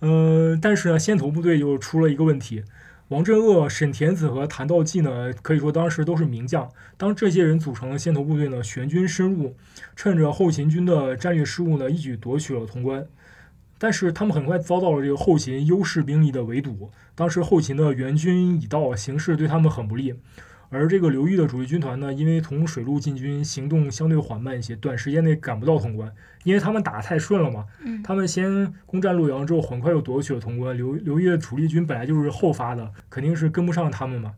[0.00, 2.62] 呃，但是呢，先头部队又出了一个问题。
[3.08, 6.68] 王镇恶、沈田子和谭道济呢，可以说当时都是名将。
[6.98, 9.56] 当这些人组成了先头部队呢，全军深入，
[9.96, 13.06] 趁着后勤军的战略失误呢，一举夺取了潼关。
[13.78, 16.90] 但是他们很快遭到了这个后勤优势兵力的围堵。
[17.14, 20.14] 当时后勤的援军已到，形势对他们很不利。
[20.70, 26.12] 而这个刘裕的主力军团呢，因为从水路进军，行动相对缓慢一些，短时间内赶不到潼关，
[26.44, 27.64] 因为他们打得太顺了嘛。
[28.04, 30.76] 他们先攻占洛阳之后，很快又夺取了潼关。
[30.76, 34.34] 刘刘裕的主力军本来就是后发的，肯定是跟不上他们嘛。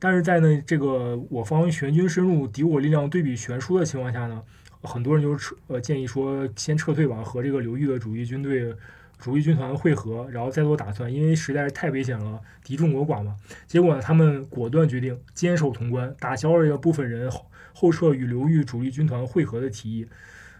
[0.00, 4.42] 但是在呢这个我方全军深入、敌我力量对比悬殊的情况下呢，
[4.82, 8.74] 很多人就撤呃建议说先撤退吧，和这个刘裕的主力军队。
[9.20, 13.34] 主力军团会合，然后再做打算，因为实在是太危险了，敌众我寡嘛。
[13.66, 17.28] 结果呢，他们果断决定坚守潼关，打消了这个部分人
[17.72, 20.06] 后撤与刘裕主力军团会合的提议。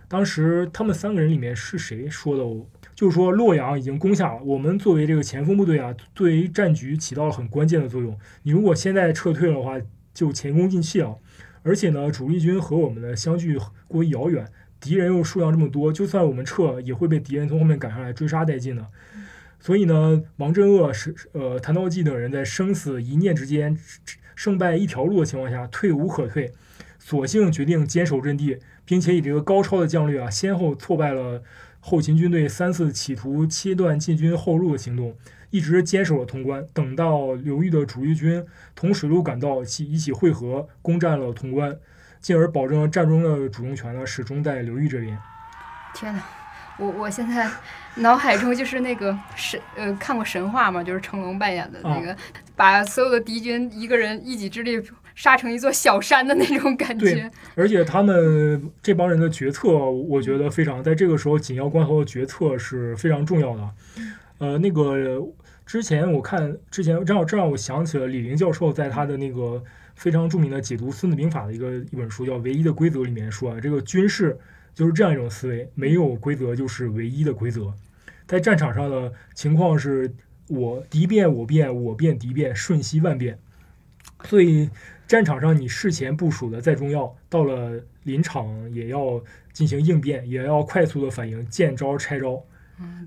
[0.09, 2.67] 当时他们三个人里面是谁说的？
[2.97, 8.19] 就是说洛阳已经攻下了，我们作为这个前锋部队啊，对于战局起到了很关键的作用。
[8.43, 9.81] 你如果现在撤退的话，
[10.13, 11.17] 就前功尽弃了。
[11.69, 14.47] 而且呢，主力军和我们的相距过于遥远。
[14.81, 18.87] 敌人又数量这么多，就算我们撤，也会被敌人从后面赶上来追杀殆尽的。
[19.61, 23.77] 所以呢，王镇恶是呃谭道济等人在生死一念之间、
[24.35, 26.53] 胜败一条路的情况下，退无可退，
[26.99, 31.43] 索性决定坚守阵地，并且以这个高超的将略啊，先后挫败了
[31.81, 35.17] 后勤军队三次企图切断进军后路的行动，
[35.51, 36.67] 一直坚守了潼关。
[36.73, 38.45] 等到刘裕的主力军
[38.75, 41.77] 同水路赶到，起一起会合，攻占了潼关。
[42.21, 45.17] 进而保证了战争的主动权呢，始终在刘裕这边。
[45.95, 46.21] 天哪，
[46.77, 47.49] 我我现在
[47.95, 50.83] 脑海中就是那个神呃，看过神话嘛？
[50.83, 52.17] 就是成龙扮演的那个，
[52.57, 54.83] 把所有的敌军一个人一己之力
[55.15, 57.13] 杀成一座小山的那种感觉。
[57.13, 63.63] 对，而且他们这帮人的决策，我觉得非常在这个时候紧要关头的决策是非常重要的。
[64.39, 65.21] 呃，那个
[65.67, 69.63] 之前我看之前正好这让我想起了李林教授在他的那个。
[69.99, 74.39] 非常著名的解读《孙子兵法》的一个一本书，叫《唯一的规则》里面说啊，这个军事
[74.73, 77.75] 就是这样一种思维，没有规则就是唯一的规则。
[78.25, 80.15] 在战场上的情况是，
[80.47, 83.37] 我敌变我变，我变敌变，瞬息万变。
[84.23, 84.71] 所以
[85.09, 89.21] 战场上你事前部署的再重要，到了临场也要
[89.53, 92.41] 进行应变，也要快速的反应，见招拆招。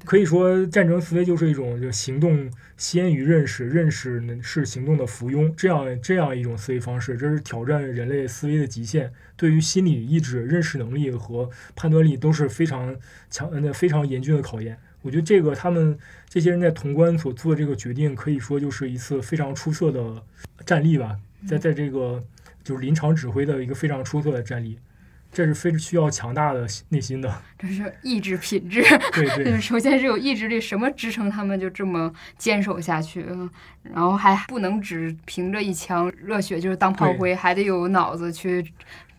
[0.03, 12.95] 可以说，战争思维就是一种就行动先于认识，认识是行动的附庸，这样这样一种思维方式，这是挑战人类思维的极限，对于心理意志、认识能力和判断力都是非常
[13.29, 14.77] 强、那非常严峻的考验。
[15.03, 15.97] 我觉得这个他们
[16.27, 20.21] 这些人在潼关所做的这个决定，可以说就是一次非常出色的
[20.65, 21.17] 战例吧，
[21.47, 22.23] 在在这个
[22.63, 24.77] 就是临场指挥的一个非常出色的战例。
[25.31, 27.41] 这是非常需要强大的内心的。
[27.57, 28.83] 这是意志品质。
[29.13, 33.25] 对对， 首先是有意志力，什么支撑他们就这么坚守下去？
[33.83, 38.71] 然后还不能只凭着一腔热血就是当炮灰，还得有脑子去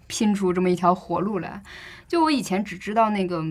[0.07, 1.63] 拼出这么一条活路来。
[2.07, 3.45] 就我以前只知道那个。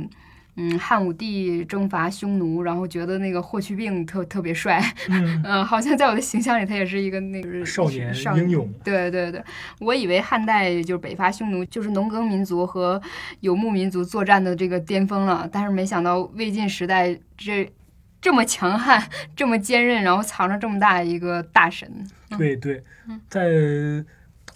[0.58, 8.70] 嗯，汉武帝征伐匈奴，然后觉得那个霍去病特特别帅，嗯， 好像在我的形象里，他也是一个那个少年英勇。
[8.84, 9.42] 对对对，
[9.80, 13.02] 我以为汉代就是北伐匈奴，就是农耕民族和
[13.40, 17.72] 游牧民族作战的这个巅峰了，但是没想到魏晋时代这
[18.20, 19.02] 这么强悍，
[19.36, 21.90] 这么坚韧，然后藏着这么大一个大神。
[22.38, 22.84] 对对，
[23.30, 23.50] 在。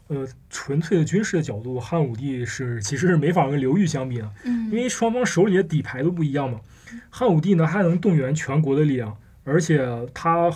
[0.08, 6.60] 呃，纯粹的军事的角度，汉武帝是其实是没法跟刘裕相比的，因为双方手里的底牌都不一样嘛。
[7.10, 9.84] 汉武帝呢，他能动员全国的力量，而且
[10.14, 10.51] 他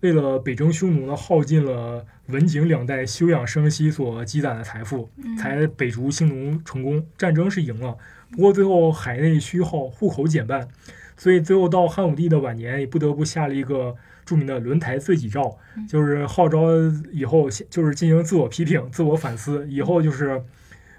[0.00, 7.04] 为了北征匈奴呢，耗尽了文景两代休养生息所积攒的财富，才北逐匈奴成功。
[7.16, 7.96] 战争是赢了，
[8.32, 10.68] 不过最后海内虚耗，户口减半，
[11.16, 13.96] 所以最后到汉武帝的晚年，也不得不下了一个。
[14.26, 15.58] 著名的轮台罪己诏，
[15.88, 16.60] 就是号召
[17.10, 20.40] 以后就是进行自我批评、自我反思，以后就是，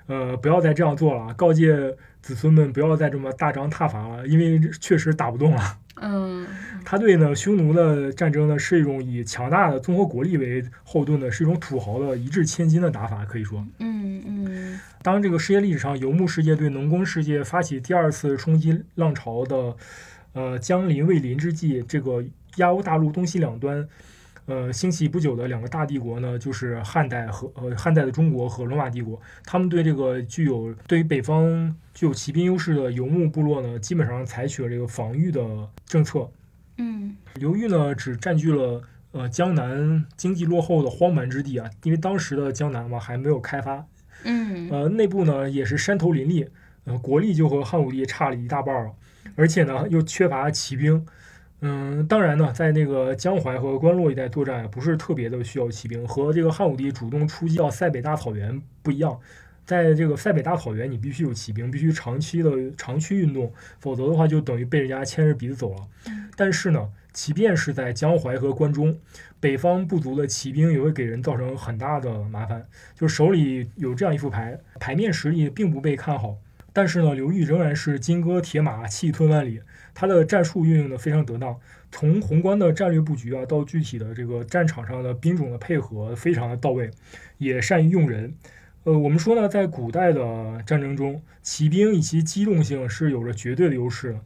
[0.07, 5.77] 呃，不要再这样做了，告诫子孙们不要再这么大张挞伐了，因为确实打不动了。
[5.99, 6.47] 嗯，
[6.85, 13.65] 他对呢匈奴的战争呢是一种以强大的综合国力为后盾的，是一种土豪的一掷千金的打法，可以说。
[13.79, 14.79] 嗯嗯。
[15.01, 19.75] 当这个世界历史上游牧世界对农耕世界发起第二次冲击浪潮的，
[20.33, 22.23] 呃，江临未临之际，这个。
[22.57, 23.87] 亚欧大陆东西两端，
[24.47, 29.19] 呃，兴起不久的两个大帝国呢，就是汉代和呃汉代的中国和罗马帝国。
[29.45, 35.45] 他们对这个具有对于北方具有骑兵优势的游牧部落呢，基本上采取了这个防御的
[35.85, 36.29] 政策。
[36.77, 38.81] 嗯，刘裕呢，只占据了
[39.11, 43.85] 呃江南经济落后的荒蛮之地啊，因为当时的江南嘛还没有开发。
[44.23, 46.47] 嗯，呃，内部呢也是山头林立，
[46.85, 48.91] 呃，国力就和汉武帝差了一大半儿，
[49.35, 51.05] 而且呢又缺乏骑兵。
[51.63, 59.19] 嗯，当然呢，在那个江淮和关洛一带作战不是特别的需要骑兵，和这个汉武帝主动出击到塞北大草原不一样。
[59.63, 65.87] 在这个塞北大草原，你必须有骑兵，必须长期的长驱运动，否则的话就等于被人家牵着鼻子走了。
[66.35, 68.97] 但是呢，即便是在江淮和关中，
[69.39, 72.65] 北方部族的骑兵也会给人造成很大的麻烦。
[72.95, 76.37] 就手里有这样一副牌，牌面实力并不被看好，
[76.73, 79.61] 但是呢，刘裕仍然是金戈铁马，气吞万里。
[79.93, 81.55] 他的战术运用的非常得当，
[81.91, 86.89] 从宏观的战略布局啊，到具体的这个战场上的兵种的配合，非常的到位，
[87.37, 88.33] 也善于用人。
[88.83, 94.17] 呃，我们说呢，在古代的战争中，骑兵以其机动性是有着绝对的优势。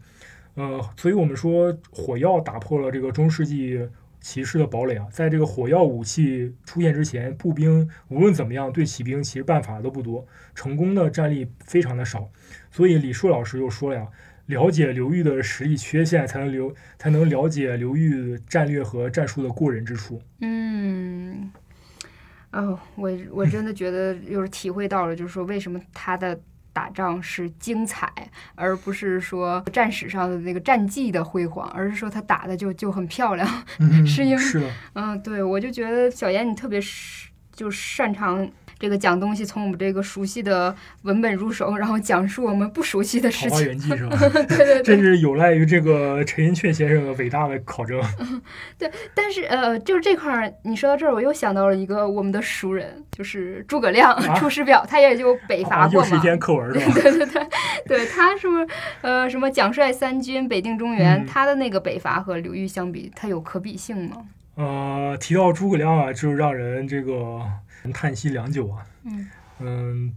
[0.53, 3.89] 呃，所以我们说火药打破了这个中世纪
[4.21, 5.07] 骑士的堡垒啊。
[5.11, 12.29] 在这个火药武器出现之前，步兵无论怎么样对骑兵其实办法都不多，成功的战例非常的少。
[12.71, 14.07] 所以李硕老师又说了呀。
[14.47, 20.21] 了解刘裕的实力缺陷，才能刘才能了解刘裕战略和战术的过人之处。
[20.41, 21.51] 嗯，
[22.51, 26.39] 哦，我我真的觉得又是体会到了，就是说为什么他的
[26.71, 28.11] 打仗是精彩，
[28.53, 33.47] 而不是说战史上的那个战绩的辉煌，而是说他打的就就很漂亮，
[34.05, 38.47] 是因为是嗯，对我就觉得小严你特别是就擅长。
[38.77, 43.49] 这个讲东西从我们这个熟悉的文本入手，然后讲述我们不熟悉的事情。
[43.49, 44.17] 桃花源记是吧？
[44.47, 48.01] 对对对，这是有赖于这个陈寅恪先生的伟大的考证。
[48.77, 56.03] 对，但是呃，就是这块儿，你说到这儿，我又想到了一个我们的熟人，就是诸葛亮《出师表》，他也就北伐过嘛。
[56.03, 57.47] 又是一篇课文对对对对，
[57.87, 58.67] 对他是不是
[59.01, 61.25] 呃什么蒋帅三军，北定中原？
[61.25, 64.17] 他的那个北伐和刘裕相比，他有可比性吗？
[64.55, 67.41] 呃，提到诸葛亮啊，就让人这个。
[67.91, 69.29] 叹息良久啊，嗯
[69.59, 70.15] 嗯，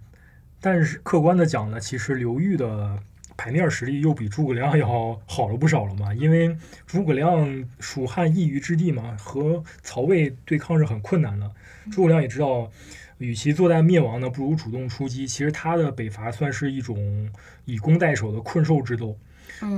[0.61, 2.99] 但是客观的讲呢，其实刘裕的
[3.37, 6.13] 牌面实力又比诸葛亮要好了不少了嘛。
[6.13, 6.57] 因为
[6.87, 11.51] 诸葛亮蜀汉一隅之地嘛，和曹魏对抗是很困难的。
[11.91, 12.71] 诸葛亮也知道，
[13.19, 15.27] 与其坐待灭亡呢，不如主动出击。
[15.27, 17.31] 其实他的北伐算是一种
[17.65, 19.17] 以攻代守的困兽之斗。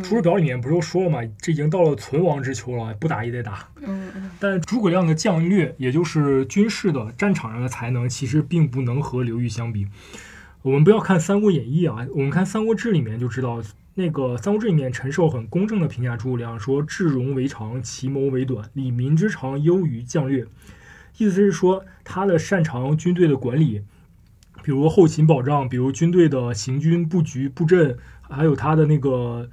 [0.02, 1.20] 出师表里面不是都说了吗？
[1.40, 3.68] 这已经到了存亡之秋了，不打也得打。
[3.80, 4.30] 嗯嗯。
[4.38, 9.86] 但诸葛亮的将略，也就是军事的战场上的才能，其实并不能和刘裕相比。
[10.62, 13.62] 我们不要看《三国演义》啊，我们看《三国志》里面就知道，
[13.94, 20.46] 那个《三国志》里面陈寿很公正的评价诸葛亮说：“智容为长，其谋为短，以民之长优于将略。”
[21.16, 23.82] 意思是说，他的擅长军队的管理，
[24.62, 29.48] 比如后勤保障，比如军队的行军布局布阵，还有他的那个。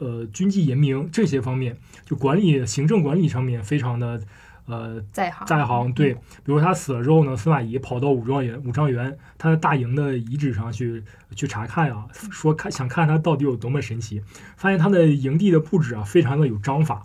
[0.00, 4.20] 呃，军纪严明这些方面，就管理行政管理上面非常的
[4.66, 5.92] 呃在行在行。
[5.92, 11.02] 对，比如他死了之后呢，司马懿跑到武状元武状元他的大营的遗址上去
[11.34, 14.22] 去查看啊，说看想看他到底有多么神奇，
[14.56, 17.04] 发现他的营地的布置啊非常的有章法，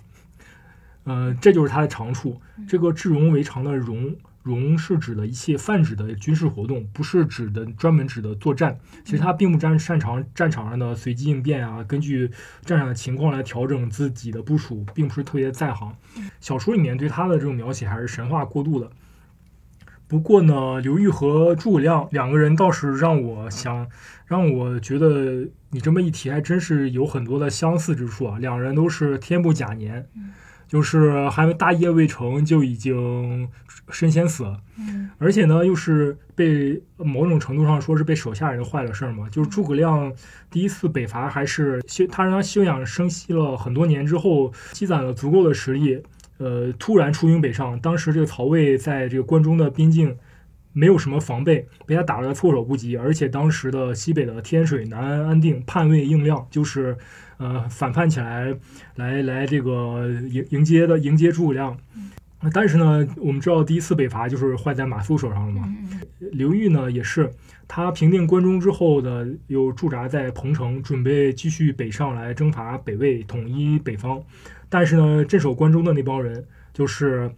[1.04, 2.40] 呃，这就是他的长处。
[2.68, 4.16] 这个治戎为常的戎。
[4.44, 8.78] 戎是指的一切泛指的军事活动，不是指的专门指的作战。
[9.06, 12.30] 其实他并不擅擅长战场上的随机应变啊，根据
[12.66, 15.96] 战场的情况来调整自己的部署，并不是特别在行。
[16.42, 18.92] 小说里面对他的这种描写还是神话过度的。
[20.06, 23.88] 不过呢，刘裕和诸葛亮两个人倒是让我想，
[24.28, 28.38] 让我觉得你这么一提，还真是有很多的相似之处啊。
[28.38, 30.08] 两人都是天不假年。
[30.74, 33.48] 就是还没大业未成就已经
[33.90, 34.58] 身先死了，
[35.20, 39.30] 而且呢，又是被某种程度上说是被手下人坏了事儿嘛。
[39.30, 40.12] 就是诸葛亮
[40.50, 46.02] 第一次北伐，还是休他让他休养生息了很多年之后，积攒了足够的实力，
[46.40, 47.80] 呃，突然出兵北上。
[47.80, 50.18] 当时这个曹魏在这个关中的边境
[50.72, 52.98] 没有什么防备，被他打了个措手不及。
[52.98, 56.98] 而且当时的西北的天水、南安、安定叛魏应亮，就是。
[57.44, 58.56] 呃，反叛起来，
[58.96, 61.78] 来来这个迎迎接的迎接诸葛亮。
[62.54, 65.68] 但是呢，我们知道第一次北伐就是坏在马谡手上了嘛。
[66.32, 67.30] 刘裕呢，也是
[67.68, 74.24] 他平定关中之后的，又驻扎在彭城，准备继续北上来征伐北魏，统一北方。
[74.70, 77.30] 但是呢，镇守关中的那帮人就是。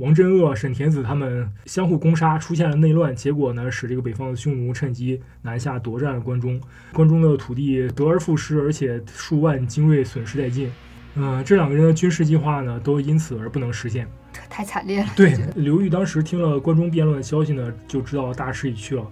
[0.00, 6.58] 王真恶、沈田子他们相互攻杀，出现了内乱，结果呢，使这个北方的匈奴趁机南下夺占了关中，
[6.94, 10.70] 关中的土地得而复失，而且数万精锐损失殆尽。
[11.16, 14.08] 嗯，这两个人的军事计划呢，都因此而不能实现，
[14.48, 15.08] 太惨烈了。
[15.14, 19.06] 对，刘裕当时听了关中变乱的消息呢，就知道大势已去了，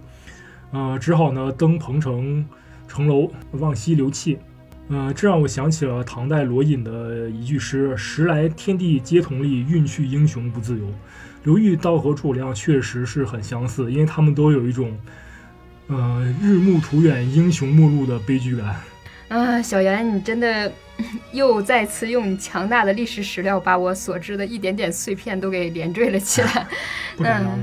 [0.71, 2.43] 呃，只好呢登彭城
[2.87, 4.39] 城楼，望西流泣。
[4.91, 10.85] 嗯，这让我想起了唐代罗隐的一句诗：“时来天地皆同力，运去英雄不自由。”
[11.45, 14.97] 刘裕到和诸葛亮确实是很相似，因为他们都有一种，
[15.87, 18.75] 呃，日暮途远，英雄末路的悲剧感。
[19.29, 20.71] 啊，小袁，你真的
[21.31, 26.67] 又再次用强大的历史史料，把我所知的一点点碎片都给连缀了起来。
[27.15, 27.59] 不敢当，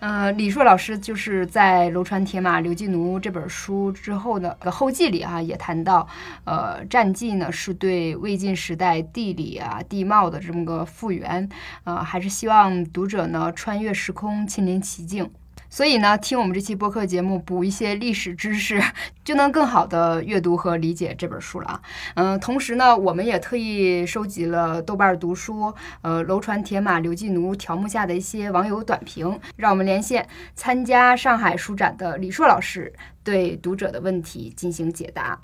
[0.00, 6.08] 呃，李硕老师就是在《楼船铁马刘季奴》这本书之后的后记里啊，也谈到，
[6.44, 11.46] 呃，战记呢是对魏晋时代地理啊地貌的这么个复原，
[11.84, 15.30] 呃，还是希望读者呢穿越时空，亲临其境。
[15.72, 18.82] 所以呢，听我们这期播客节目，补一些历史知识，
[19.24, 21.82] 就能更好的阅读和理解这本书了啊。
[22.16, 32.92] 嗯，同时呢，我们也特意收集了豆瓣读书、呃楼船铁马刘季奴条目下的一些网友短评，让我们连线参加上海书展的李硕老师，
[33.22, 35.40] 对读者的问题进行解答。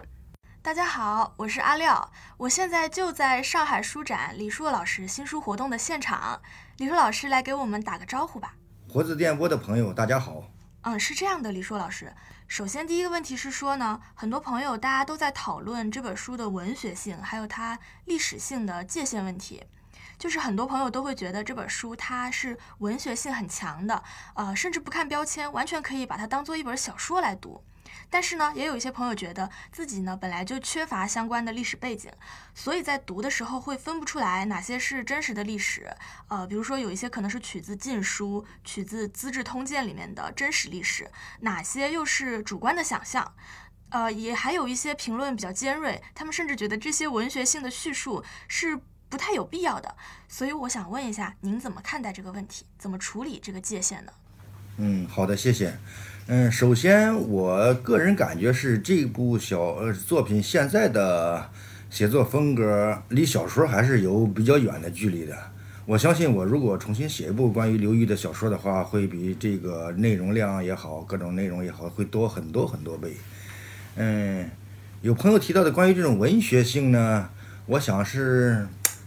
[0.61, 6.41] 大家好，我是阿廖，我现在就在上海书展李硕老师新书活动的现场，
[6.79, 8.55] 李硕老师来给我们打个招呼吧。
[8.97, 10.45] 活字电波的朋友，大家好。
[10.81, 12.15] 嗯，是这样的，李硕老师，
[12.49, 19.63] 首先第一个问题是说呢，很多朋友大家都在讨论这本书的文学性，还有它历史性的界限问题，
[20.19, 24.03] 就是很多朋友都会觉得这本书它是文学性很强的，
[24.35, 27.63] 呃，甚至不看标签，完全可以把它当做一本小说来读。
[28.11, 32.11] 但是呢，也有一些朋友觉得自己呢本来就缺乏相关的历史背景，
[32.55, 35.91] 所以在读的时候会分不出来哪些是真实的历史。
[36.29, 43.35] 呃，比如说有一些可能是取自《晋书》、取自《资治通鉴》里面的真实历史，哪些又是主观的想象。
[43.91, 49.97] 呃，也还有一些评论比较尖锐，他们甚至觉得这些文学性的叙述是不太有必要的。
[50.29, 52.67] 所以我想问一下，您怎么看待这个问题？
[52.77, 54.13] 怎么处理这个界限呢？
[54.79, 55.79] 嗯，好的，谢谢。
[56.29, 61.49] 嗯，首先，我个人感觉是这部小呃作品现在的
[61.89, 65.37] 写作风格离小说还是有比较远的距离的。
[65.85, 73.13] 我相信，我如果重新写一部关于刘裕的小说的话，会比这个内容量也好，各种内容也好，会多很多很多倍。
[73.95, 74.51] 嗯，
[75.03, 77.31] 有朋友提到的关于这种文学性呢，
[77.67, 78.67] 我想是。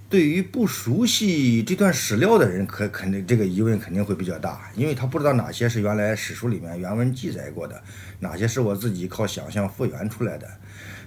[0.09, 7.79] 对于不熟悉这段史料的人，可肯定这个疑问肯定会比较大，因为他不知道哪些是原来史书里面原文记载过的，
[8.19, 10.47] 哪些是我自己靠想象复原出来的。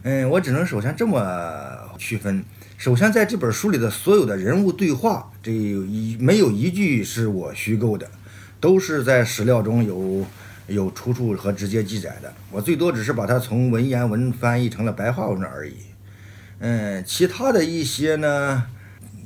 [0.05, 1.19] 嗯，我只能首先这么
[1.99, 2.45] 区分：
[2.79, 8.09] 首先，在这本书里的所有的人物对话，这一没有一句是我虚构的，
[8.61, 10.25] 都是在史料中有
[10.69, 12.33] 有出处和直接记载的。
[12.53, 15.75] 我最多只是把它从文言文翻译成了白话文而已。
[16.61, 18.67] 嗯，其他的一些呢？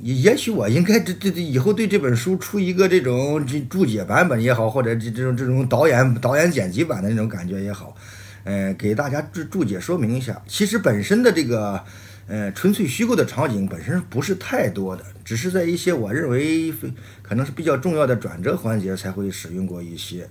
[0.01, 7.95] 也也许我应该这这这以后对这本书出一个这种这注解版本也好，或者这这种这种导演导演剪辑版的那种感觉也好，
[8.43, 10.41] 呃，给大家注注解说明一下。
[10.47, 11.83] 其实本身的这个
[12.27, 16.73] 呃，纯粹虚构的场景本身不是太多的，只是在一些我认为
[17.21, 20.29] 可能是比较重要的转折环节才会使用过一些。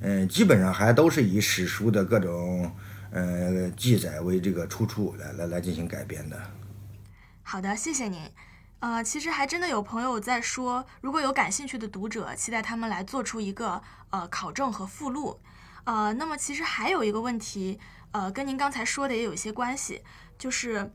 [0.00, 2.70] 嗯，基本上还都是以史书的各种
[3.10, 6.36] 呃记载为这个出处来来来进行改编的。
[7.42, 8.18] 好的，谢谢您。
[8.80, 15.40] 呃，其实还真的有朋友在说，如果有感兴趣的读者，期待他们来做出一个呃考证和附录。
[15.84, 17.78] 呃，那么其实还有一个问题，
[18.12, 20.02] 呃，跟您刚才说的也有一些关系，
[20.38, 20.92] 就是。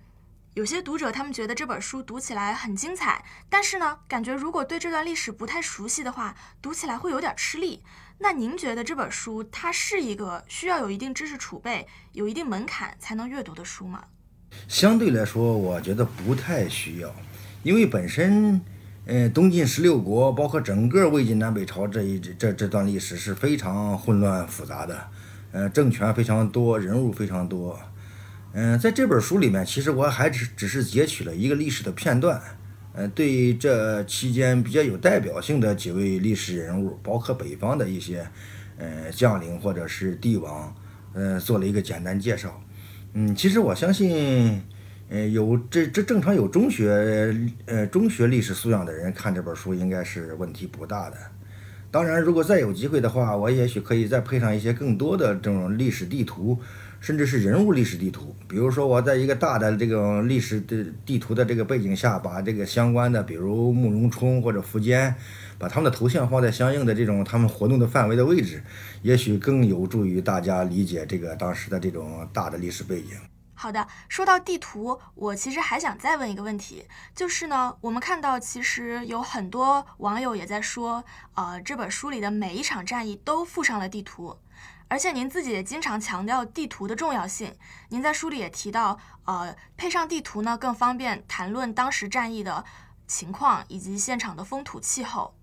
[0.56, 7.82] 有些读者他们觉得这本书读起来很精彩，但是呢，感觉如果对这段历史不太熟悉的话，读起来会有点吃力。
[8.20, 14.04] 那您觉得这本书它是一个需要有一定知识储备、有一定门槛才能阅读的书吗？
[14.68, 17.12] 相对来说，我觉得不太需要，
[17.64, 18.62] 因为本身，
[19.06, 25.08] 呃，东晋十六国，包括整个魏晋南北朝这一这这段历史是非常混乱复杂的，
[25.54, 27.80] 呃，政权非常多，人物非常多。
[28.52, 32.40] 嗯，在这本书里面，其实我还只只是截取了一个历史的片段，
[32.94, 38.28] 呃，对这期间比较有代表性的几位历史人物，包括北方的一些，
[38.78, 40.76] 呃，将领或者是帝王，
[41.14, 42.62] 呃，做了一个简单介绍。
[43.14, 44.62] 嗯，其实我相信，
[45.10, 47.36] 呃，有这这正常有中学，
[47.66, 51.18] 呃，中学历史素养的人看这本书应该是问题不大的。
[51.92, 56.60] 当然，如果再有机会的话，我也许可以再配上一些更多的这种历史地图。
[57.04, 65.14] 甚至是人物历史地图，比如说我在一个大的这种历史的地图的这个背景下，把这个相关的，比如慕容冲或者苻坚，
[65.60, 68.64] 把他们的头像放在相应的这种他们活动的范围的位置，
[69.02, 73.18] 也许更有助于大家理解这个当时的这种大的历史背景。
[73.64, 76.86] 好的，说到地图，我其实还想再问一个问题，
[77.16, 84.38] 就是呢，我们看到其实有很多网友也在说，呃，这本书里的每一场战役都附上了地图。
[84.90, 87.56] 而且您自己也经常强调地图的重要性。
[87.88, 92.66] 您在书里也提到，呃，配上地图呢，更方便谈论当时战役的
[93.08, 95.34] 情况以及现场的风土气候。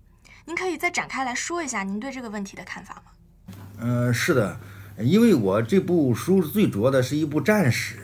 [0.45, 3.55] 您可以再展开来说一下您对这个问题的看法吗？
[3.79, 4.59] 嗯，是的，
[4.99, 8.00] 因为我这部书最主要的是一部战史。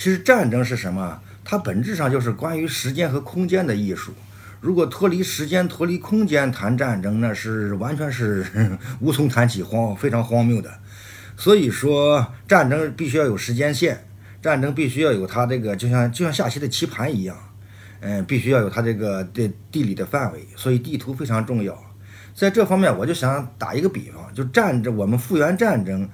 [0.00, 1.20] 其实战争是什么？
[1.44, 4.14] 它本质上就是关于时间和空间的艺术。
[4.58, 8.46] 如果脱离时间、脱离空间谈战争，那是完全是
[9.00, 10.70] 无从谈起，荒非常荒谬的。
[11.36, 14.06] 所以说，战争必须要有时间线，
[14.40, 17.36] 战争必须要有它这个，就像就像下棋的棋盘一样，
[18.00, 20.48] 嗯，必须要有它这个地地理的范围。
[20.56, 21.78] 所以地图非常重要。
[22.34, 26.08] 在这方面，我就想打一个比方，就战争，我们复原战争，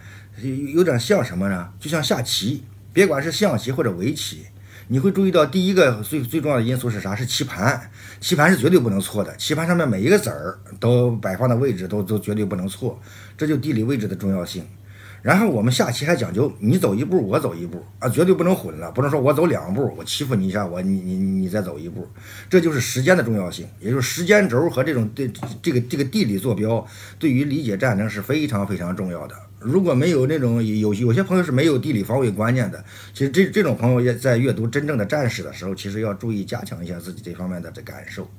[0.75, 1.69] 有点像什么呢？
[1.79, 2.65] 就像下棋，
[2.97, 4.47] 别管是象棋或者围棋。
[4.89, 7.15] 你会注意到第一个最最重要的因素是啥？
[7.15, 7.91] 是棋盘，
[8.21, 9.37] 棋盘是绝对不能错的。
[9.37, 12.99] 棋盘上面每一个子儿都摆放的位置都都绝对不能错，
[13.37, 14.65] 这就地理位置的重要性。
[15.27, 22.07] 然后我们下棋还讲究你走一步我走一步啊，绝对不能混了，不能说我走两步我欺负你一下我你你你再走一步，
[22.49, 25.29] 这就是时间的重要性，也就是时间轴和这种对
[25.61, 26.87] 这个这个地理坐标
[27.19, 29.35] 对于理解战争是非常非常重要的。
[29.59, 38.31] 如果没有那种有有些朋友是没有地理防卫观念的，其实这这种朋友也在阅读真正的战史的时候，其实要注意加强一下自己这方面的这感受。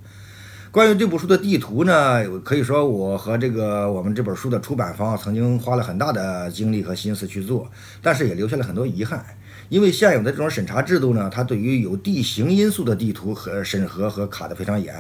[0.70, 7.72] 关于这部书的地图呢，可以说我和这个我们这本书的出版方曾经花了很大的精力和心思去做，
[8.02, 9.26] 但是也留下了很多遗憾。
[9.70, 14.94] 因为现有的这种审查制度呢，它对于有地形因素的地图和审核和卡得非常严。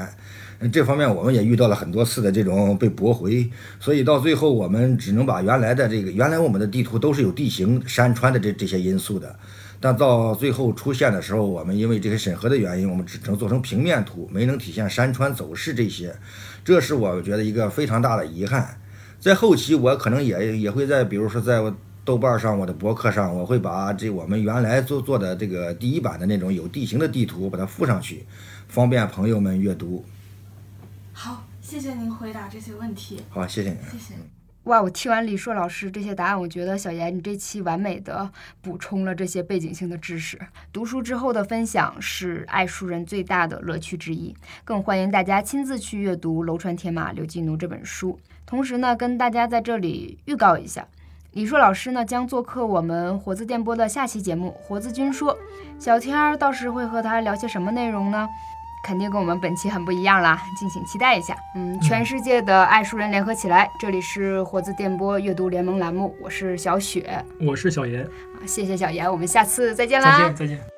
[0.72, 3.50] 这方面我们也遇到了很多次的这种被驳回，
[3.80, 9.38] 所以到最后我们只能把原来的这个原来我们的地图都是有地形山川的这这些因素的，
[9.80, 16.16] 但到最后出现的时候，我们因为这些审核的原因，我们只能做成平面图，没能体现山川走势这些，
[16.66, 18.80] 这是我觉得一个非常大的遗憾。
[19.20, 21.62] 在后期我可能也也会在比如说在
[22.04, 28.26] 豆瓣上我的博客上，我会把这我们原来做做的这个第一版的那种有地形的地图把它附上去，
[28.68, 30.06] 方便朋友们阅读。
[31.14, 33.22] 好，谢谢您回答这些问题。
[33.30, 33.78] 好，谢谢您。
[33.92, 34.37] 谢谢。
[34.68, 38.30] 哇，我听完李硕老师这些答案，我觉得小严你这期完美的
[38.62, 40.38] 补充了这些背景性的知识。
[40.74, 44.36] 读书之后的分享是爱书人最大的乐趣之一，
[44.66, 48.20] 更欢迎大家亲自去阅读《楼船铁马刘基奴》这本书。
[48.46, 50.86] 同时呢，跟大家在这里预告一下，
[51.32, 55.34] 李硕老师呢将做客我们活字电波的下期节目《活字君说》，
[55.80, 58.28] 小天儿到时会和他聊些什么内容呢？
[58.88, 61.36] 肯定跟我们本期很不一样啦， 敬请期待一下。
[61.56, 68.08] 嗯，全世界的爱书人联合起来，这里是活字电波阅读联盟栏目，我是小雪，我是小严，
[68.46, 70.77] 谢谢小严，我们下次再见啦，再见再见。